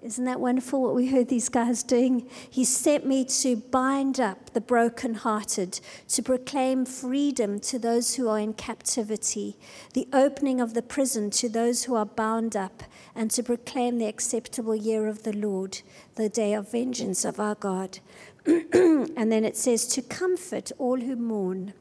Isn't 0.00 0.26
that 0.26 0.38
wonderful 0.38 0.80
what 0.80 0.94
we 0.94 1.08
heard 1.08 1.28
these 1.28 1.48
guys 1.48 1.82
doing? 1.82 2.28
He 2.48 2.64
sent 2.64 3.04
me 3.04 3.24
to 3.24 3.56
bind 3.56 4.20
up 4.20 4.50
the 4.50 4.60
brokenhearted, 4.60 5.80
to 6.08 6.22
proclaim 6.22 6.84
freedom 6.84 7.58
to 7.60 7.80
those 7.80 8.14
who 8.14 8.28
are 8.28 8.38
in 8.38 8.54
captivity, 8.54 9.56
the 9.94 10.06
opening 10.12 10.60
of 10.60 10.74
the 10.74 10.82
prison 10.82 11.30
to 11.30 11.48
those 11.48 11.84
who 11.84 11.96
are 11.96 12.06
bound 12.06 12.54
up, 12.54 12.84
and 13.16 13.28
to 13.32 13.42
proclaim 13.42 13.98
the 13.98 14.06
acceptable 14.06 14.76
year 14.76 15.08
of 15.08 15.24
the 15.24 15.32
Lord, 15.32 15.80
the 16.14 16.28
day 16.28 16.54
of 16.54 16.70
vengeance 16.70 17.24
of 17.24 17.40
our 17.40 17.56
God. 17.56 17.98
and 18.46 19.32
then 19.32 19.44
it 19.44 19.56
says, 19.56 19.84
to 19.88 20.02
comfort 20.02 20.70
all 20.78 21.00
who 21.00 21.16
mourn. 21.16 21.72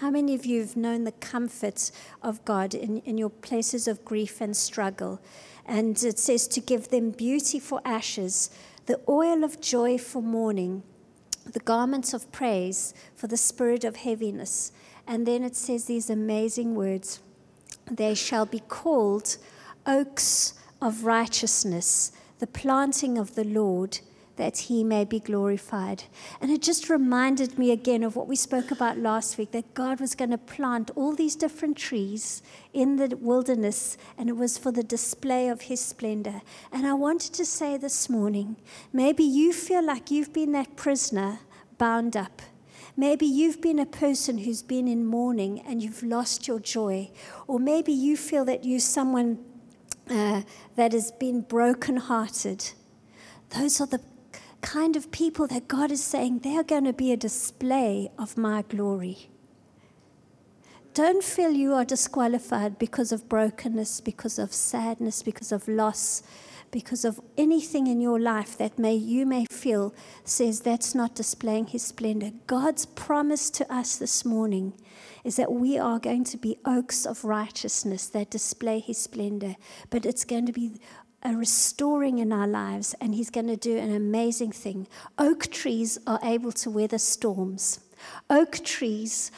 How 0.00 0.10
many 0.10 0.34
of 0.34 0.46
you 0.46 0.60
have 0.60 0.76
known 0.76 1.04
the 1.04 1.12
comfort 1.12 1.90
of 2.22 2.44
God 2.44 2.72
in, 2.72 2.98
in 3.00 3.18
your 3.18 3.30
places 3.30 3.88
of 3.88 4.04
grief 4.04 4.40
and 4.40 4.56
struggle? 4.56 5.20
And 5.66 6.02
it 6.02 6.18
says 6.18 6.48
to 6.48 6.60
give 6.60 6.88
them 6.88 7.10
beauty 7.10 7.58
for 7.58 7.80
ashes, 7.84 8.50
the 8.86 9.00
oil 9.08 9.44
of 9.44 9.60
joy 9.60 9.98
for 9.98 10.22
mourning, 10.22 10.82
the 11.44 11.60
garments 11.60 12.12
of 12.12 12.30
praise 12.32 12.94
for 13.14 13.26
the 13.26 13.36
spirit 13.36 13.84
of 13.84 13.96
heaviness. 13.96 14.72
And 15.06 15.26
then 15.26 15.42
it 15.42 15.56
says 15.56 15.84
these 15.84 16.10
amazing 16.10 16.74
words 16.74 17.20
They 17.90 18.14
shall 18.14 18.46
be 18.46 18.60
called 18.60 19.36
oaks 19.86 20.54
of 20.80 21.04
righteousness, 21.04 22.12
the 22.38 22.46
planting 22.46 23.18
of 23.18 23.34
the 23.34 23.44
Lord 23.44 24.00
that 24.36 24.58
he 24.58 24.82
may 24.82 25.04
be 25.04 25.20
glorified. 25.20 26.04
And 26.40 26.50
it 26.50 26.62
just 26.62 26.88
reminded 26.88 27.58
me 27.58 27.70
again 27.70 28.02
of 28.02 28.16
what 28.16 28.28
we 28.28 28.36
spoke 28.36 28.70
about 28.70 28.98
last 28.98 29.38
week 29.38 29.52
that 29.52 29.74
God 29.74 30.00
was 30.00 30.14
going 30.14 30.30
to 30.30 30.38
plant 30.38 30.90
all 30.94 31.14
these 31.14 31.36
different 31.36 31.76
trees 31.76 32.42
in 32.72 32.96
the 32.96 33.16
wilderness, 33.16 33.96
and 34.16 34.28
it 34.28 34.36
was 34.36 34.58
for 34.58 34.72
the 34.72 34.82
display 34.82 35.48
of 35.48 35.62
his 35.62 35.80
splendor. 35.80 36.42
And 36.70 36.86
I 36.86 36.94
wanted 36.94 37.34
to 37.34 37.44
say 37.44 37.76
this 37.76 38.08
morning 38.08 38.56
maybe 38.92 39.24
you 39.24 39.52
feel 39.52 39.84
like 39.84 40.10
you've 40.10 40.32
been 40.32 40.52
that 40.52 40.76
prisoner 40.76 41.40
bound 41.78 42.16
up. 42.16 42.42
Maybe 42.96 43.24
you've 43.26 43.62
been 43.62 43.78
a 43.78 43.86
person 43.86 44.38
who's 44.38 44.62
been 44.62 44.86
in 44.86 45.06
mourning 45.06 45.60
and 45.60 45.82
you've 45.82 46.02
lost 46.02 46.46
your 46.46 46.60
joy. 46.60 47.10
Or 47.46 47.58
maybe 47.58 47.92
you 47.92 48.16
feel 48.16 48.44
that 48.44 48.64
you're 48.64 48.80
someone 48.80 49.38
uh, 50.10 50.42
that 50.76 50.92
has 50.92 51.10
been 51.10 51.40
brokenhearted. 51.40 52.72
Those 53.50 53.80
are 53.80 53.86
the 53.86 54.00
kind 54.62 54.96
of 54.96 55.10
people 55.10 55.46
that 55.48 55.68
God 55.68 55.90
is 55.90 56.02
saying 56.02 56.38
they're 56.38 56.64
going 56.64 56.84
to 56.84 56.92
be 56.92 57.12
a 57.12 57.16
display 57.16 58.10
of 58.18 58.38
my 58.38 58.62
glory. 58.62 59.28
Don't 60.94 61.24
feel 61.24 61.50
you 61.50 61.74
are 61.74 61.84
disqualified 61.84 62.78
because 62.78 63.12
of 63.12 63.28
brokenness, 63.28 64.00
because 64.00 64.38
of 64.38 64.52
sadness, 64.52 65.22
because 65.22 65.50
of 65.50 65.66
loss, 65.66 66.22
because 66.70 67.04
of 67.04 67.20
anything 67.36 67.86
in 67.86 68.00
your 68.00 68.20
life 68.20 68.56
that 68.58 68.78
may 68.78 68.94
you 68.94 69.26
may 69.26 69.44
feel 69.50 69.94
says 70.24 70.60
that's 70.60 70.94
not 70.94 71.14
displaying 71.14 71.66
his 71.66 71.82
splendor. 71.82 72.30
God's 72.46 72.86
promise 72.86 73.50
to 73.50 73.72
us 73.72 73.96
this 73.96 74.24
morning 74.24 74.74
is 75.24 75.36
that 75.36 75.52
we 75.52 75.78
are 75.78 75.98
going 75.98 76.24
to 76.24 76.36
be 76.36 76.58
oaks 76.64 77.06
of 77.06 77.24
righteousness 77.24 78.06
that 78.08 78.30
display 78.30 78.78
his 78.78 78.98
splendor, 78.98 79.56
but 79.90 80.04
it's 80.04 80.24
going 80.24 80.46
to 80.46 80.52
be 80.52 80.72
a 81.22 81.34
restoring 81.34 82.18
in 82.18 82.32
our 82.32 82.48
lives, 82.48 82.94
and 83.00 83.14
He's 83.14 83.30
going 83.30 83.46
to 83.46 83.56
do 83.56 83.78
an 83.78 83.94
amazing 83.94 84.52
thing. 84.52 84.86
Oak 85.18 85.50
trees 85.50 85.98
are 86.06 86.20
able 86.22 86.52
to 86.52 86.70
weather 86.70 86.98
storms. 86.98 87.80
Oak 88.28 88.64
trees 88.64 89.30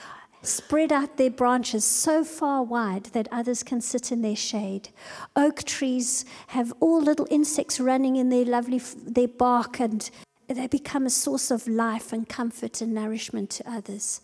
spread 0.43 0.93
out 0.93 1.17
their 1.17 1.31
branches 1.31 1.85
so 1.85 2.25
far 2.25 2.63
wide 2.63 3.05
that 3.07 3.29
others 3.33 3.63
can 3.63 3.81
sit 3.81 4.13
in 4.13 4.23
their 4.23 4.37
shade. 4.37 4.91
Oak 5.35 5.65
trees 5.65 6.25
have 6.49 6.73
all 6.81 7.01
little 7.01 7.27
insects 7.31 7.81
running 7.81 8.17
in 8.17 8.29
their 8.29 8.45
lovely 8.45 8.79
their 8.79 9.29
bark 9.29 9.81
and 9.81 10.11
they 10.49 10.67
become 10.67 11.07
a 11.07 11.11
source 11.11 11.51
of 11.51 11.67
life 11.67 12.13
and 12.13 12.29
comfort 12.29 12.81
and 12.81 12.95
nourishment 12.95 13.51
to 13.51 13.71
others. 13.71 14.21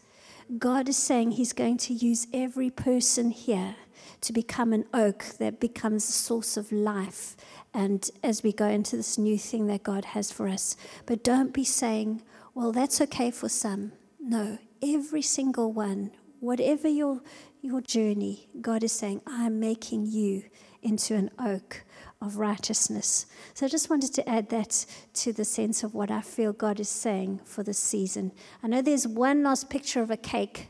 God 0.58 0.88
is 0.88 0.96
saying 0.96 1.32
he's 1.32 1.52
going 1.52 1.78
to 1.78 1.94
use 1.94 2.26
every 2.32 2.70
person 2.70 3.30
here 3.30 3.76
to 4.20 4.32
become 4.32 4.72
an 4.72 4.84
oak 4.92 5.24
that 5.38 5.60
becomes 5.60 6.08
a 6.08 6.12
source 6.12 6.56
of 6.56 6.72
life. 6.72 7.36
And 7.72 8.08
as 8.22 8.42
we 8.42 8.52
go 8.52 8.66
into 8.66 8.96
this 8.96 9.16
new 9.16 9.38
thing 9.38 9.66
that 9.68 9.82
God 9.82 10.06
has 10.06 10.30
for 10.30 10.48
us, 10.48 10.76
but 11.06 11.24
don't 11.24 11.54
be 11.54 11.64
saying, 11.64 12.22
well, 12.54 12.72
that's 12.72 13.00
okay 13.00 13.30
for 13.30 13.48
some. 13.48 13.92
No, 14.18 14.58
every 14.82 15.22
single 15.22 15.72
one, 15.72 16.10
whatever 16.40 16.88
your, 16.88 17.22
your 17.62 17.80
journey, 17.80 18.48
God 18.60 18.82
is 18.82 18.92
saying, 18.92 19.22
I'm 19.26 19.60
making 19.60 20.06
you 20.06 20.44
into 20.82 21.14
an 21.14 21.30
oak 21.38 21.84
of 22.20 22.36
righteousness. 22.36 23.26
So 23.54 23.66
I 23.66 23.68
just 23.68 23.88
wanted 23.88 24.12
to 24.14 24.28
add 24.28 24.50
that 24.50 24.84
to 25.14 25.32
the 25.32 25.44
sense 25.44 25.82
of 25.82 25.94
what 25.94 26.10
I 26.10 26.20
feel 26.20 26.52
God 26.52 26.80
is 26.80 26.88
saying 26.88 27.40
for 27.44 27.62
this 27.62 27.78
season. 27.78 28.32
I 28.62 28.68
know 28.68 28.82
there's 28.82 29.06
one 29.08 29.42
last 29.42 29.70
picture 29.70 30.02
of 30.02 30.10
a 30.10 30.16
cake. 30.16 30.68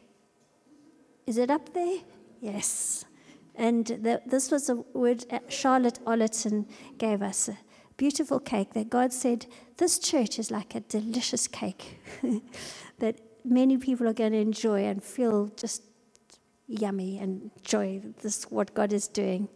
Is 1.27 1.39
it 1.39 1.51
up 1.51 1.73
there? 1.75 1.99
Yes. 2.41 3.05
And 3.61 3.85
the, 3.85 4.23
this 4.25 4.51
was 4.51 4.71
a 4.71 4.77
word 4.95 5.27
Charlotte 5.49 6.01
Ollerton 6.07 6.67
gave 6.97 7.21
us 7.21 7.47
a 7.47 7.59
beautiful 7.99 8.41
cake 8.41 8.73
that 8.73 8.89
God 8.89 9.13
said, 9.13 9.45
This 9.77 9.99
church 9.99 10.39
is 10.39 10.51
like 10.51 10.75
a 10.75 10.81
delicious 10.81 11.47
cake 11.47 12.01
that 13.01 13.21
many 13.45 13.77
people 13.77 14.09
are 14.09 14.15
going 14.15 14.33
to 14.33 14.39
enjoy 14.39 14.87
and 14.87 15.05
feel 15.05 15.49
just 15.59 15.83
yummy 16.69 17.19
and 17.19 17.51
joy. 17.63 18.01
This 18.23 18.39
is 18.39 18.45
what 18.45 18.73
God 18.73 18.95
is 18.95 19.07
doing. 19.07 19.51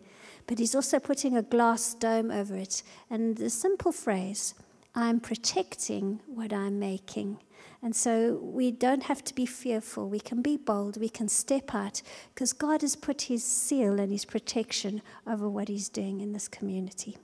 But 0.46 0.58
He's 0.58 0.74
also 0.74 0.98
putting 0.98 1.38
a 1.38 1.42
glass 1.42 1.94
dome 1.94 2.30
over 2.30 2.56
it. 2.56 2.82
And 3.08 3.38
the 3.38 3.48
simple 3.48 3.90
phrase, 3.90 4.52
I'm 4.94 5.18
protecting 5.18 6.20
what 6.26 6.52
I'm 6.52 6.78
making. 6.78 7.38
And 7.84 7.94
so 7.94 8.40
we 8.42 8.70
don't 8.70 9.02
have 9.02 9.22
to 9.24 9.34
be 9.34 9.44
fearful. 9.44 10.08
We 10.08 10.18
can 10.18 10.40
be 10.40 10.56
bold. 10.56 10.98
We 10.98 11.10
can 11.10 11.28
step 11.28 11.74
out 11.74 12.00
because 12.34 12.54
God 12.54 12.80
has 12.80 12.96
put 12.96 13.22
his 13.22 13.44
seal 13.44 14.00
and 14.00 14.10
his 14.10 14.24
protection 14.24 15.02
over 15.26 15.50
what 15.50 15.68
he's 15.68 15.90
doing 15.90 16.22
in 16.22 16.32
this 16.32 16.48
community. 16.48 17.18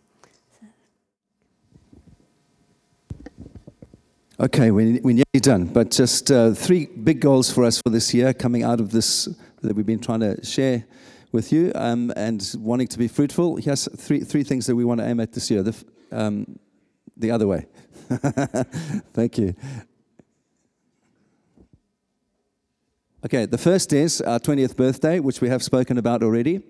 Okay, 4.38 4.70
we're, 4.70 5.00
we're 5.02 5.14
nearly 5.14 5.40
done, 5.40 5.64
but 5.64 5.90
just 5.90 6.30
uh, 6.30 6.52
three 6.52 6.84
big 6.84 7.20
goals 7.20 7.50
for 7.50 7.64
us 7.64 7.80
for 7.80 7.88
this 7.88 8.12
year 8.12 8.34
coming 8.34 8.62
out 8.62 8.80
of 8.80 8.92
this 8.92 9.30
that 9.62 9.74
we've 9.74 9.86
been 9.86 9.98
trying 9.98 10.20
to 10.20 10.44
share 10.44 10.84
with 11.32 11.52
you 11.52 11.72
um, 11.74 12.12
and 12.16 12.54
wanting 12.58 12.86
to 12.88 12.98
be 12.98 13.08
fruitful. 13.08 13.56
Here's 13.56 13.88
three, 13.96 14.20
three 14.20 14.42
things 14.42 14.66
that 14.66 14.76
we 14.76 14.84
want 14.84 15.00
to 15.00 15.06
aim 15.06 15.20
at 15.20 15.32
this 15.32 15.50
year. 15.50 15.62
The, 15.62 15.84
um, 16.12 16.58
the 17.16 17.30
other 17.30 17.46
way. 17.46 17.66
Thank 19.14 19.38
you. 19.38 19.54
Okay, 23.22 23.44
the 23.44 23.58
first 23.58 23.92
is 23.92 24.22
our 24.22 24.40
20th 24.40 24.76
birthday, 24.76 25.20
which 25.20 25.42
we 25.42 25.50
have 25.50 25.62
spoken 25.62 25.98
about 25.98 26.22
already. 26.22 26.62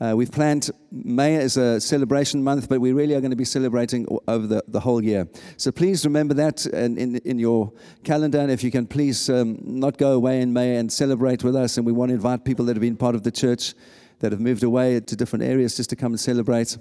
Uh, 0.00 0.14
we've 0.16 0.30
planned 0.30 0.70
May 0.92 1.34
as 1.34 1.56
a 1.56 1.80
celebration 1.80 2.44
month, 2.44 2.68
but 2.68 2.80
we 2.80 2.92
really 2.92 3.14
are 3.14 3.20
going 3.20 3.32
to 3.32 3.36
be 3.36 3.44
celebrating 3.44 4.06
over 4.28 4.46
the, 4.46 4.62
the 4.68 4.78
whole 4.78 5.02
year. 5.02 5.26
So 5.56 5.72
please 5.72 6.04
remember 6.04 6.32
that 6.34 6.64
in, 6.66 6.96
in, 6.96 7.16
in 7.24 7.40
your 7.40 7.72
calendar. 8.04 8.38
And 8.38 8.52
if 8.52 8.62
you 8.62 8.70
can 8.70 8.86
please 8.86 9.28
um, 9.28 9.58
not 9.64 9.98
go 9.98 10.12
away 10.12 10.40
in 10.42 10.52
May 10.52 10.76
and 10.76 10.92
celebrate 10.92 11.42
with 11.42 11.56
us. 11.56 11.76
And 11.76 11.84
we 11.84 11.90
want 11.90 12.10
to 12.10 12.14
invite 12.14 12.44
people 12.44 12.66
that 12.66 12.76
have 12.76 12.82
been 12.82 12.96
part 12.96 13.16
of 13.16 13.24
the 13.24 13.32
church 13.32 13.74
that 14.20 14.30
have 14.30 14.40
moved 14.40 14.62
away 14.62 15.00
to 15.00 15.16
different 15.16 15.44
areas 15.44 15.76
just 15.76 15.90
to 15.90 15.96
come 15.96 16.12
and 16.12 16.20
celebrate. 16.20 16.78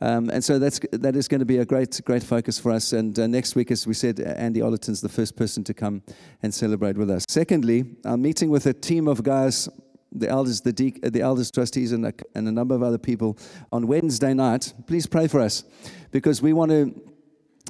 Um, 0.00 0.30
and 0.30 0.42
so 0.42 0.58
that's, 0.58 0.80
that 0.92 1.16
is 1.16 1.28
going 1.28 1.40
to 1.40 1.46
be 1.46 1.58
a 1.58 1.64
great, 1.64 2.00
great 2.04 2.22
focus 2.22 2.58
for 2.58 2.72
us. 2.72 2.92
And 2.92 3.18
uh, 3.18 3.26
next 3.26 3.54
week, 3.54 3.70
as 3.70 3.86
we 3.86 3.94
said, 3.94 4.20
Andy 4.20 4.60
Ollerton's 4.60 5.00
the 5.00 5.08
first 5.08 5.36
person 5.36 5.64
to 5.64 5.74
come 5.74 6.02
and 6.42 6.52
celebrate 6.52 6.96
with 6.96 7.10
us. 7.10 7.24
Secondly, 7.28 7.84
I'm 8.04 8.22
meeting 8.22 8.50
with 8.50 8.66
a 8.66 8.72
team 8.72 9.08
of 9.08 9.22
guys, 9.22 9.68
the 10.12 10.28
elders, 10.28 10.60
the, 10.60 10.72
de- 10.72 11.00
the 11.02 11.20
elders, 11.20 11.50
trustees, 11.50 11.92
and 11.92 12.06
a, 12.06 12.12
and 12.34 12.46
a 12.48 12.52
number 12.52 12.74
of 12.74 12.82
other 12.82 12.98
people 12.98 13.36
on 13.72 13.86
Wednesday 13.86 14.34
night. 14.34 14.72
Please 14.86 15.06
pray 15.06 15.26
for 15.26 15.40
us 15.40 15.64
because 16.10 16.42
we 16.42 16.52
want 16.52 16.70
to 16.70 17.13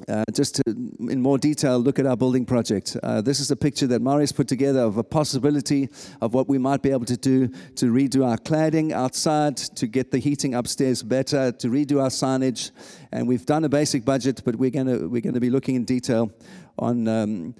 uh, 0.09 0.23
just 0.33 0.55
to, 0.55 0.63
in 0.67 1.21
more 1.21 1.37
detail, 1.37 1.79
look 1.79 1.99
at 1.99 2.05
our 2.05 2.17
building 2.17 2.45
project. 2.45 2.97
Uh, 3.01 3.21
this 3.21 3.39
is 3.39 3.49
a 3.49 3.55
picture 3.55 3.87
that 3.87 4.01
Marius 4.01 4.31
put 4.31 4.47
together 4.47 4.81
of 4.81 4.97
a 4.97 5.03
possibility 5.03 5.89
of 6.21 6.33
what 6.33 6.49
we 6.49 6.57
might 6.57 6.81
be 6.81 6.91
able 6.91 7.05
to 7.05 7.17
do 7.17 7.47
to 7.75 7.91
redo 7.91 8.25
our 8.25 8.37
cladding 8.37 8.91
outside, 8.91 9.55
to 9.57 9.87
get 9.87 10.11
the 10.11 10.19
heating 10.19 10.53
upstairs 10.53 11.01
better, 11.01 11.51
to 11.53 11.67
redo 11.69 12.01
our 12.01 12.09
signage. 12.09 12.71
And 13.11 13.27
we've 13.27 13.45
done 13.45 13.63
a 13.63 13.69
basic 13.69 14.03
budget, 14.03 14.41
but 14.43 14.57
we're 14.57 14.69
going 14.69 15.09
we're 15.09 15.21
to 15.21 15.39
be 15.39 15.49
looking 15.49 15.75
in 15.75 15.85
detail 15.85 16.31
on. 16.77 17.07
Um, 17.07 17.55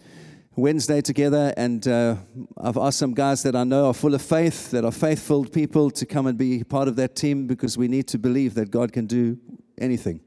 Wednesday 0.57 1.01
together, 1.01 1.53
and 1.57 1.85
uh, 1.85 2.15
I've 2.57 2.77
asked 2.77 2.97
some 2.99 3.13
guys 3.13 3.43
that 3.43 3.57
I 3.57 3.65
know 3.65 3.87
are 3.87 3.93
full 3.93 4.13
of 4.13 4.21
faith, 4.21 4.71
that 4.71 4.85
are 4.85 4.91
faithful 4.91 5.43
people, 5.43 5.91
to 5.91 6.05
come 6.05 6.27
and 6.27 6.37
be 6.37 6.63
part 6.63 6.87
of 6.87 6.95
that 6.95 7.13
team 7.13 7.45
because 7.45 7.77
we 7.77 7.89
need 7.89 8.07
to 8.07 8.17
believe 8.17 8.53
that 8.53 8.71
God 8.71 8.93
can 8.93 9.05
do 9.05 9.37
anything. 9.77 10.21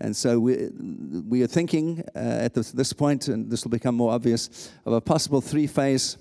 And 0.00 0.16
so 0.16 0.38
we, 0.40 0.68
we 1.28 1.42
are 1.42 1.46
thinking 1.46 2.02
uh, 2.14 2.18
at 2.18 2.54
this, 2.54 2.72
this 2.72 2.92
point, 2.92 3.28
and 3.28 3.50
this 3.50 3.64
will 3.64 3.70
become 3.70 3.94
more 3.94 4.12
obvious, 4.12 4.72
of 4.86 4.92
a 4.94 5.00
possible 5.00 5.40
three 5.40 5.66
phase 5.66 6.16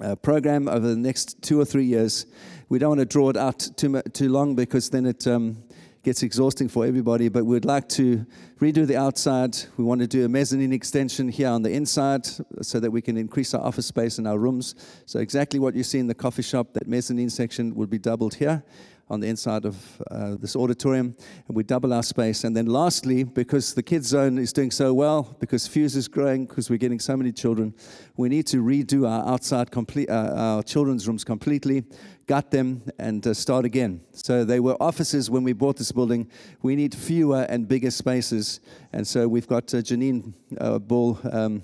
uh, 0.00 0.14
program 0.16 0.68
over 0.68 0.86
the 0.86 0.96
next 0.96 1.42
two 1.42 1.60
or 1.60 1.64
three 1.64 1.84
years. 1.84 2.26
We 2.68 2.78
don't 2.78 2.90
want 2.90 3.00
to 3.00 3.06
draw 3.06 3.30
it 3.30 3.36
out 3.36 3.68
too, 3.76 4.02
too 4.12 4.28
long 4.28 4.54
because 4.54 4.90
then 4.90 5.06
it 5.06 5.26
um, 5.26 5.64
gets 6.02 6.22
exhausting 6.22 6.68
for 6.68 6.86
everybody, 6.86 7.28
but 7.28 7.44
we'd 7.44 7.64
like 7.64 7.88
to 7.88 8.24
redo 8.60 8.86
the 8.86 8.96
outside. 8.96 9.56
We 9.76 9.84
want 9.84 10.00
to 10.02 10.06
do 10.06 10.24
a 10.24 10.28
mezzanine 10.28 10.72
extension 10.72 11.28
here 11.28 11.48
on 11.48 11.62
the 11.62 11.72
inside 11.72 12.26
so 12.62 12.78
that 12.78 12.90
we 12.90 13.02
can 13.02 13.16
increase 13.16 13.54
our 13.54 13.64
office 13.64 13.86
space 13.86 14.18
and 14.18 14.28
our 14.28 14.38
rooms. 14.38 14.76
So, 15.06 15.18
exactly 15.18 15.58
what 15.58 15.74
you 15.74 15.82
see 15.82 15.98
in 15.98 16.06
the 16.06 16.14
coffee 16.14 16.42
shop, 16.42 16.72
that 16.74 16.86
mezzanine 16.86 17.30
section 17.30 17.74
will 17.74 17.88
be 17.88 17.98
doubled 17.98 18.34
here 18.34 18.62
on 19.08 19.20
the 19.20 19.28
inside 19.28 19.64
of 19.64 20.02
uh, 20.10 20.36
this 20.40 20.56
auditorium, 20.56 21.16
and 21.46 21.56
we 21.56 21.62
double 21.62 21.92
our 21.92 22.02
space. 22.02 22.44
And 22.44 22.56
then, 22.56 22.66
lastly, 22.66 23.22
because 23.22 23.74
the 23.74 23.82
kids' 23.82 24.08
zone 24.08 24.38
is 24.38 24.52
doing 24.52 24.70
so 24.70 24.92
well, 24.92 25.36
because 25.38 25.66
Fuse 25.66 25.94
is 25.94 26.08
growing, 26.08 26.46
because 26.46 26.70
we're 26.70 26.78
getting 26.78 26.98
so 26.98 27.16
many 27.16 27.32
children, 27.32 27.74
we 28.16 28.28
need 28.28 28.46
to 28.48 28.58
redo 28.62 29.08
our 29.08 29.26
outside, 29.28 29.70
complete, 29.70 30.10
uh, 30.10 30.32
our 30.34 30.62
children's 30.62 31.06
rooms 31.06 31.24
completely, 31.24 31.84
gut 32.26 32.50
them, 32.50 32.82
and 32.98 33.26
uh, 33.26 33.34
start 33.34 33.64
again. 33.64 34.00
So 34.12 34.44
they 34.44 34.58
were 34.58 34.76
offices 34.80 35.30
when 35.30 35.44
we 35.44 35.52
bought 35.52 35.76
this 35.76 35.92
building. 35.92 36.28
We 36.62 36.74
need 36.74 36.94
fewer 36.94 37.46
and 37.48 37.68
bigger 37.68 37.92
spaces, 37.92 38.60
and 38.92 39.06
so 39.06 39.28
we've 39.28 39.46
got 39.46 39.72
uh, 39.72 39.78
Janine 39.78 40.32
uh, 40.60 40.78
Ball. 40.78 41.18
Um, 41.30 41.62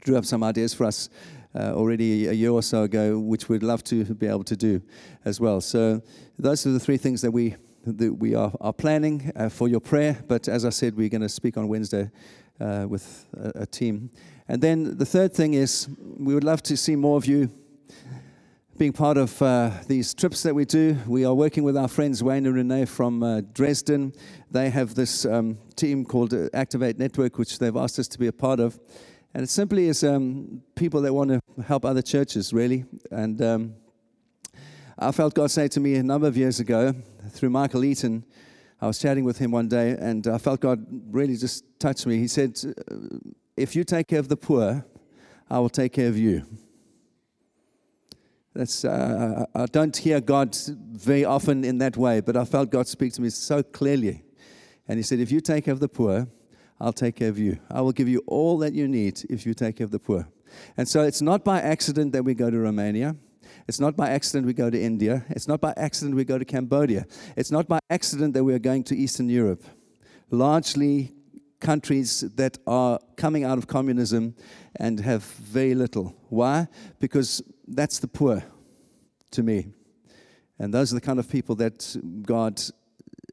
drew 0.00 0.16
up 0.16 0.24
some 0.24 0.42
ideas 0.42 0.74
for 0.74 0.84
us 0.84 1.08
uh, 1.56 1.72
already 1.74 2.26
a 2.26 2.32
year 2.32 2.50
or 2.50 2.62
so 2.62 2.82
ago, 2.82 3.18
which 3.18 3.48
we'd 3.48 3.62
love 3.62 3.82
to 3.84 4.04
be 4.04 4.26
able 4.26 4.44
to 4.44 4.56
do 4.56 4.82
as 5.24 5.40
well. 5.40 5.60
So 5.60 6.02
those 6.38 6.66
are 6.66 6.70
the 6.70 6.80
three 6.80 6.98
things 6.98 7.22
that 7.22 7.30
we 7.30 7.56
that 7.86 8.12
we 8.14 8.34
are, 8.34 8.52
are 8.60 8.72
planning 8.72 9.30
uh, 9.36 9.48
for 9.48 9.68
your 9.68 9.80
prayer. 9.80 10.18
But 10.26 10.48
as 10.48 10.64
I 10.64 10.70
said, 10.70 10.96
we're 10.96 11.08
going 11.08 11.20
to 11.22 11.28
speak 11.28 11.56
on 11.56 11.68
Wednesday 11.68 12.10
uh, 12.60 12.86
with 12.88 13.26
a, 13.36 13.62
a, 13.62 13.66
team. 13.66 14.10
And 14.48 14.60
then 14.60 14.98
the 14.98 15.06
third 15.06 15.32
thing 15.32 15.54
is 15.54 15.88
we 16.18 16.34
would 16.34 16.42
love 16.42 16.62
to 16.64 16.76
see 16.76 16.96
more 16.96 17.16
of 17.16 17.26
you 17.26 17.48
being 18.76 18.92
part 18.92 19.16
of 19.16 19.40
uh, 19.40 19.70
these 19.86 20.12
trips 20.12 20.42
that 20.42 20.54
we 20.54 20.64
do. 20.64 20.98
We 21.06 21.24
are 21.24 21.32
working 21.32 21.62
with 21.62 21.76
our 21.76 21.88
friends 21.88 22.22
Wayne 22.22 22.44
and 22.44 22.54
Renee 22.54 22.84
from 22.84 23.22
uh, 23.22 23.40
Dresden. 23.54 24.12
They 24.50 24.68
have 24.68 24.94
this 24.94 25.24
um, 25.24 25.58
team 25.76 26.04
called 26.04 26.34
Activate 26.52 26.98
Network, 26.98 27.38
which 27.38 27.58
they've 27.58 27.76
asked 27.76 27.98
us 27.98 28.08
to 28.08 28.18
be 28.18 28.26
a 28.26 28.32
part 28.32 28.60
of. 28.60 28.78
And 29.36 29.42
it 29.42 29.50
simply 29.50 29.88
is 29.88 30.02
um, 30.02 30.62
people 30.76 31.02
that 31.02 31.12
want 31.12 31.28
to 31.28 31.42
help 31.62 31.84
other 31.84 32.00
churches, 32.00 32.54
really. 32.54 32.86
And 33.10 33.42
um, 33.42 33.74
I 34.98 35.12
felt 35.12 35.34
God 35.34 35.50
say 35.50 35.68
to 35.68 35.78
me 35.78 35.96
a 35.96 36.02
number 36.02 36.26
of 36.26 36.38
years 36.38 36.58
ago 36.58 36.94
through 37.32 37.50
Michael 37.50 37.84
Eaton. 37.84 38.24
I 38.80 38.86
was 38.86 38.98
chatting 38.98 39.24
with 39.24 39.36
him 39.36 39.50
one 39.50 39.68
day, 39.68 39.90
and 39.90 40.26
I 40.26 40.38
felt 40.38 40.60
God 40.60 40.86
really 41.10 41.36
just 41.36 41.64
touch 41.78 42.06
me. 42.06 42.16
He 42.16 42.28
said, 42.28 42.58
If 43.58 43.76
you 43.76 43.84
take 43.84 44.08
care 44.08 44.20
of 44.20 44.28
the 44.28 44.38
poor, 44.38 44.86
I 45.50 45.58
will 45.58 45.68
take 45.68 45.92
care 45.92 46.08
of 46.08 46.16
you. 46.16 46.46
That's, 48.54 48.86
uh, 48.86 49.44
I 49.54 49.66
don't 49.66 49.94
hear 49.94 50.22
God 50.22 50.56
very 50.92 51.26
often 51.26 51.62
in 51.62 51.76
that 51.76 51.98
way, 51.98 52.22
but 52.22 52.38
I 52.38 52.46
felt 52.46 52.70
God 52.70 52.88
speak 52.88 53.12
to 53.12 53.20
me 53.20 53.28
so 53.28 53.62
clearly. 53.62 54.22
And 54.88 54.98
He 54.98 55.02
said, 55.02 55.20
If 55.20 55.30
you 55.30 55.42
take 55.42 55.66
care 55.66 55.74
of 55.74 55.80
the 55.80 55.90
poor, 55.90 56.26
I'll 56.80 56.92
take 56.92 57.16
care 57.16 57.28
of 57.28 57.38
you. 57.38 57.58
I 57.70 57.80
will 57.80 57.92
give 57.92 58.08
you 58.08 58.22
all 58.26 58.58
that 58.58 58.74
you 58.74 58.86
need 58.86 59.24
if 59.30 59.46
you 59.46 59.54
take 59.54 59.76
care 59.76 59.84
of 59.84 59.90
the 59.90 59.98
poor. 59.98 60.28
And 60.76 60.86
so 60.86 61.02
it's 61.02 61.22
not 61.22 61.44
by 61.44 61.60
accident 61.60 62.12
that 62.12 62.24
we 62.24 62.34
go 62.34 62.50
to 62.50 62.58
Romania. 62.58 63.16
It's 63.66 63.80
not 63.80 63.96
by 63.96 64.10
accident 64.10 64.46
we 64.46 64.52
go 64.52 64.70
to 64.70 64.80
India. 64.80 65.24
It's 65.30 65.48
not 65.48 65.60
by 65.60 65.72
accident 65.76 66.14
we 66.14 66.24
go 66.24 66.38
to 66.38 66.44
Cambodia. 66.44 67.06
It's 67.36 67.50
not 67.50 67.66
by 67.66 67.78
accident 67.90 68.34
that 68.34 68.44
we 68.44 68.54
are 68.54 68.58
going 68.58 68.84
to 68.84 68.96
Eastern 68.96 69.28
Europe. 69.28 69.64
Largely 70.30 71.12
countries 71.60 72.20
that 72.36 72.58
are 72.66 72.98
coming 73.16 73.44
out 73.44 73.58
of 73.58 73.66
communism 73.66 74.34
and 74.78 75.00
have 75.00 75.24
very 75.24 75.74
little. 75.74 76.14
Why? 76.28 76.68
Because 76.98 77.42
that's 77.66 77.98
the 77.98 78.08
poor 78.08 78.42
to 79.32 79.42
me. 79.42 79.68
And 80.58 80.72
those 80.72 80.92
are 80.92 80.96
the 80.96 81.00
kind 81.00 81.18
of 81.18 81.28
people 81.28 81.54
that 81.56 81.96
God 82.22 82.60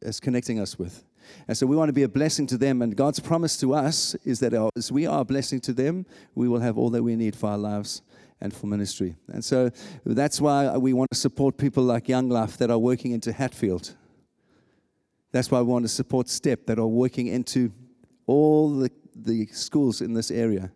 is 0.01 0.19
connecting 0.19 0.59
us 0.59 0.79
with. 0.79 1.03
And 1.47 1.57
so 1.57 1.65
we 1.65 1.75
want 1.75 1.89
to 1.89 1.93
be 1.93 2.03
a 2.03 2.09
blessing 2.09 2.47
to 2.47 2.57
them. 2.57 2.81
And 2.81 2.95
God's 2.95 3.19
promise 3.19 3.57
to 3.57 3.73
us 3.73 4.15
is 4.23 4.39
that 4.39 4.53
as 4.75 4.91
we 4.91 5.05
are 5.05 5.21
a 5.21 5.25
blessing 5.25 5.59
to 5.61 5.73
them, 5.73 6.05
we 6.35 6.47
will 6.47 6.59
have 6.59 6.77
all 6.77 6.89
that 6.91 7.03
we 7.03 7.15
need 7.15 7.35
for 7.35 7.49
our 7.49 7.57
lives 7.57 8.01
and 8.41 8.53
for 8.53 8.67
ministry. 8.67 9.15
And 9.27 9.43
so 9.43 9.71
that's 10.05 10.41
why 10.41 10.77
we 10.77 10.93
want 10.93 11.11
to 11.11 11.17
support 11.17 11.57
people 11.57 11.83
like 11.83 12.09
Young 12.09 12.29
Life 12.29 12.57
that 12.57 12.69
are 12.69 12.77
working 12.77 13.11
into 13.11 13.31
Hatfield. 13.31 13.95
That's 15.31 15.49
why 15.49 15.61
we 15.61 15.67
want 15.67 15.85
to 15.85 15.89
support 15.89 16.29
STEP 16.29 16.67
that 16.67 16.77
are 16.77 16.87
working 16.87 17.27
into 17.27 17.71
all 18.27 18.69
the, 18.69 18.91
the 19.15 19.47
schools 19.47 20.01
in 20.01 20.13
this 20.13 20.29
area 20.29 20.71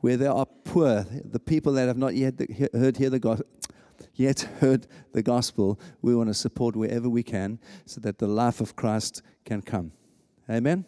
where 0.00 0.18
there 0.18 0.32
are 0.32 0.44
poor, 0.64 1.06
the 1.24 1.40
people 1.40 1.72
that 1.72 1.86
have 1.88 1.96
not 1.96 2.14
yet 2.14 2.34
heard 2.74 2.96
hear 2.96 3.08
the 3.08 3.18
gospel 3.18 3.46
yet 4.14 4.48
heard 4.60 4.86
the 5.12 5.22
gospel, 5.22 5.78
we 6.02 6.14
want 6.14 6.28
to 6.28 6.34
support 6.34 6.76
wherever 6.76 7.08
we 7.08 7.22
can 7.22 7.58
so 7.86 8.00
that 8.00 8.18
the 8.18 8.26
life 8.26 8.60
of 8.60 8.76
Christ 8.76 9.22
can 9.44 9.62
come. 9.62 9.92
Amen. 10.48 10.84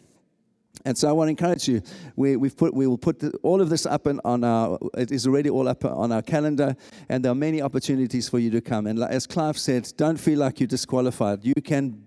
And 0.85 0.97
so 0.97 1.09
I 1.09 1.11
want 1.11 1.27
to 1.27 1.31
encourage 1.31 1.67
you. 1.67 1.81
We, 2.15 2.35
we've 2.35 2.55
put, 2.55 2.73
we 2.73 2.87
will 2.87 2.97
put 2.97 3.23
all 3.43 3.61
of 3.61 3.69
this 3.69 3.85
up 3.85 4.07
on 4.07 4.43
our, 4.43 4.77
it 4.95 5.11
is 5.11 5.25
already 5.25 5.49
all 5.49 5.67
up 5.67 5.83
on 5.85 6.11
our 6.11 6.21
calendar, 6.21 6.75
and 7.09 7.23
there 7.25 7.31
are 7.31 7.35
many 7.35 7.61
opportunities 7.61 8.29
for 8.29 8.39
you 8.39 8.51
to 8.51 8.61
come. 8.61 8.87
And 8.87 9.01
as 9.03 9.25
Clive 9.25 9.57
said, 9.57 9.91
don't 9.97 10.17
feel 10.17 10.39
like 10.39 10.59
you're 10.59 10.67
disqualified. 10.67 11.43
You 11.43 11.55
can 11.55 12.03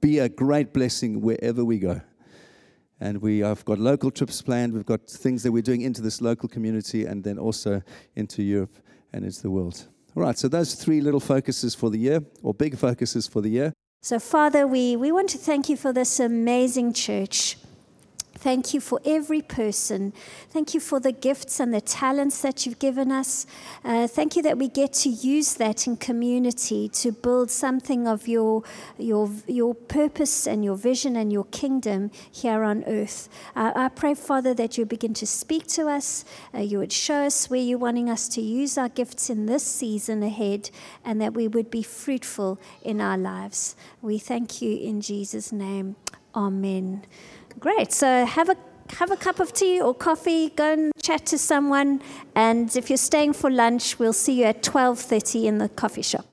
be 0.00 0.20
a 0.20 0.28
great 0.28 0.72
blessing 0.72 1.20
wherever 1.20 1.64
we 1.64 1.78
go. 1.78 2.00
And 3.00 3.20
we 3.20 3.40
have 3.40 3.64
got 3.64 3.78
local 3.78 4.10
trips 4.10 4.40
planned. 4.40 4.72
We've 4.72 4.86
got 4.86 5.06
things 5.06 5.42
that 5.42 5.52
we're 5.52 5.62
doing 5.62 5.82
into 5.82 6.00
this 6.00 6.20
local 6.20 6.48
community 6.48 7.06
and 7.06 7.24
then 7.24 7.38
also 7.38 7.82
into 8.14 8.42
Europe 8.42 8.76
and 9.12 9.24
into 9.24 9.42
the 9.42 9.50
world. 9.50 9.88
All 10.16 10.22
right, 10.22 10.38
so 10.38 10.46
those 10.46 10.74
three 10.74 11.00
little 11.00 11.20
focuses 11.20 11.74
for 11.74 11.90
the 11.90 11.98
year, 11.98 12.20
or 12.42 12.54
big 12.54 12.76
focuses 12.78 13.26
for 13.26 13.40
the 13.40 13.48
year. 13.48 13.72
So, 14.02 14.18
Father, 14.20 14.66
we, 14.66 14.96
we 14.96 15.10
want 15.10 15.30
to 15.30 15.38
thank 15.38 15.68
you 15.68 15.76
for 15.76 15.92
this 15.92 16.20
amazing 16.20 16.92
church. 16.92 17.56
Thank 18.44 18.74
you 18.74 18.80
for 18.80 19.00
every 19.06 19.40
person. 19.40 20.12
Thank 20.50 20.74
you 20.74 20.80
for 20.80 21.00
the 21.00 21.12
gifts 21.12 21.60
and 21.60 21.72
the 21.72 21.80
talents 21.80 22.42
that 22.42 22.66
you've 22.66 22.78
given 22.78 23.10
us. 23.10 23.46
Uh, 23.82 24.06
thank 24.06 24.36
you 24.36 24.42
that 24.42 24.58
we 24.58 24.68
get 24.68 24.92
to 25.04 25.08
use 25.08 25.54
that 25.54 25.86
in 25.86 25.96
community 25.96 26.90
to 26.90 27.10
build 27.10 27.50
something 27.50 28.06
of 28.06 28.28
your, 28.28 28.62
your, 28.98 29.30
your 29.46 29.74
purpose 29.74 30.46
and 30.46 30.62
your 30.62 30.76
vision 30.76 31.16
and 31.16 31.32
your 31.32 31.44
kingdom 31.44 32.10
here 32.30 32.62
on 32.64 32.84
earth. 32.84 33.30
Uh, 33.56 33.72
I 33.74 33.88
pray, 33.88 34.12
Father, 34.12 34.52
that 34.52 34.76
you 34.76 34.84
begin 34.84 35.14
to 35.14 35.26
speak 35.26 35.66
to 35.68 35.88
us. 35.88 36.26
Uh, 36.54 36.58
you 36.58 36.76
would 36.80 36.92
show 36.92 37.24
us 37.24 37.48
where 37.48 37.60
you're 37.60 37.78
wanting 37.78 38.10
us 38.10 38.28
to 38.28 38.42
use 38.42 38.76
our 38.76 38.90
gifts 38.90 39.30
in 39.30 39.46
this 39.46 39.64
season 39.64 40.22
ahead, 40.22 40.68
and 41.02 41.18
that 41.18 41.32
we 41.32 41.48
would 41.48 41.70
be 41.70 41.82
fruitful 41.82 42.60
in 42.82 43.00
our 43.00 43.16
lives. 43.16 43.74
We 44.02 44.18
thank 44.18 44.60
you 44.60 44.76
in 44.76 45.00
Jesus' 45.00 45.50
name. 45.50 45.96
Amen. 46.34 47.06
Great. 47.60 47.92
So 47.92 48.26
have 48.26 48.48
a 48.48 48.56
have 48.98 49.10
a 49.10 49.16
cup 49.16 49.40
of 49.40 49.52
tea 49.52 49.80
or 49.80 49.94
coffee, 49.94 50.50
go 50.50 50.72
and 50.72 50.92
chat 51.02 51.24
to 51.26 51.38
someone, 51.38 52.02
and 52.34 52.76
if 52.76 52.90
you're 52.90 52.96
staying 52.98 53.32
for 53.32 53.50
lunch, 53.50 53.98
we'll 53.98 54.12
see 54.12 54.40
you 54.40 54.44
at 54.44 54.62
12:30 54.62 55.46
in 55.46 55.58
the 55.58 55.68
coffee 55.68 56.02
shop. 56.02 56.26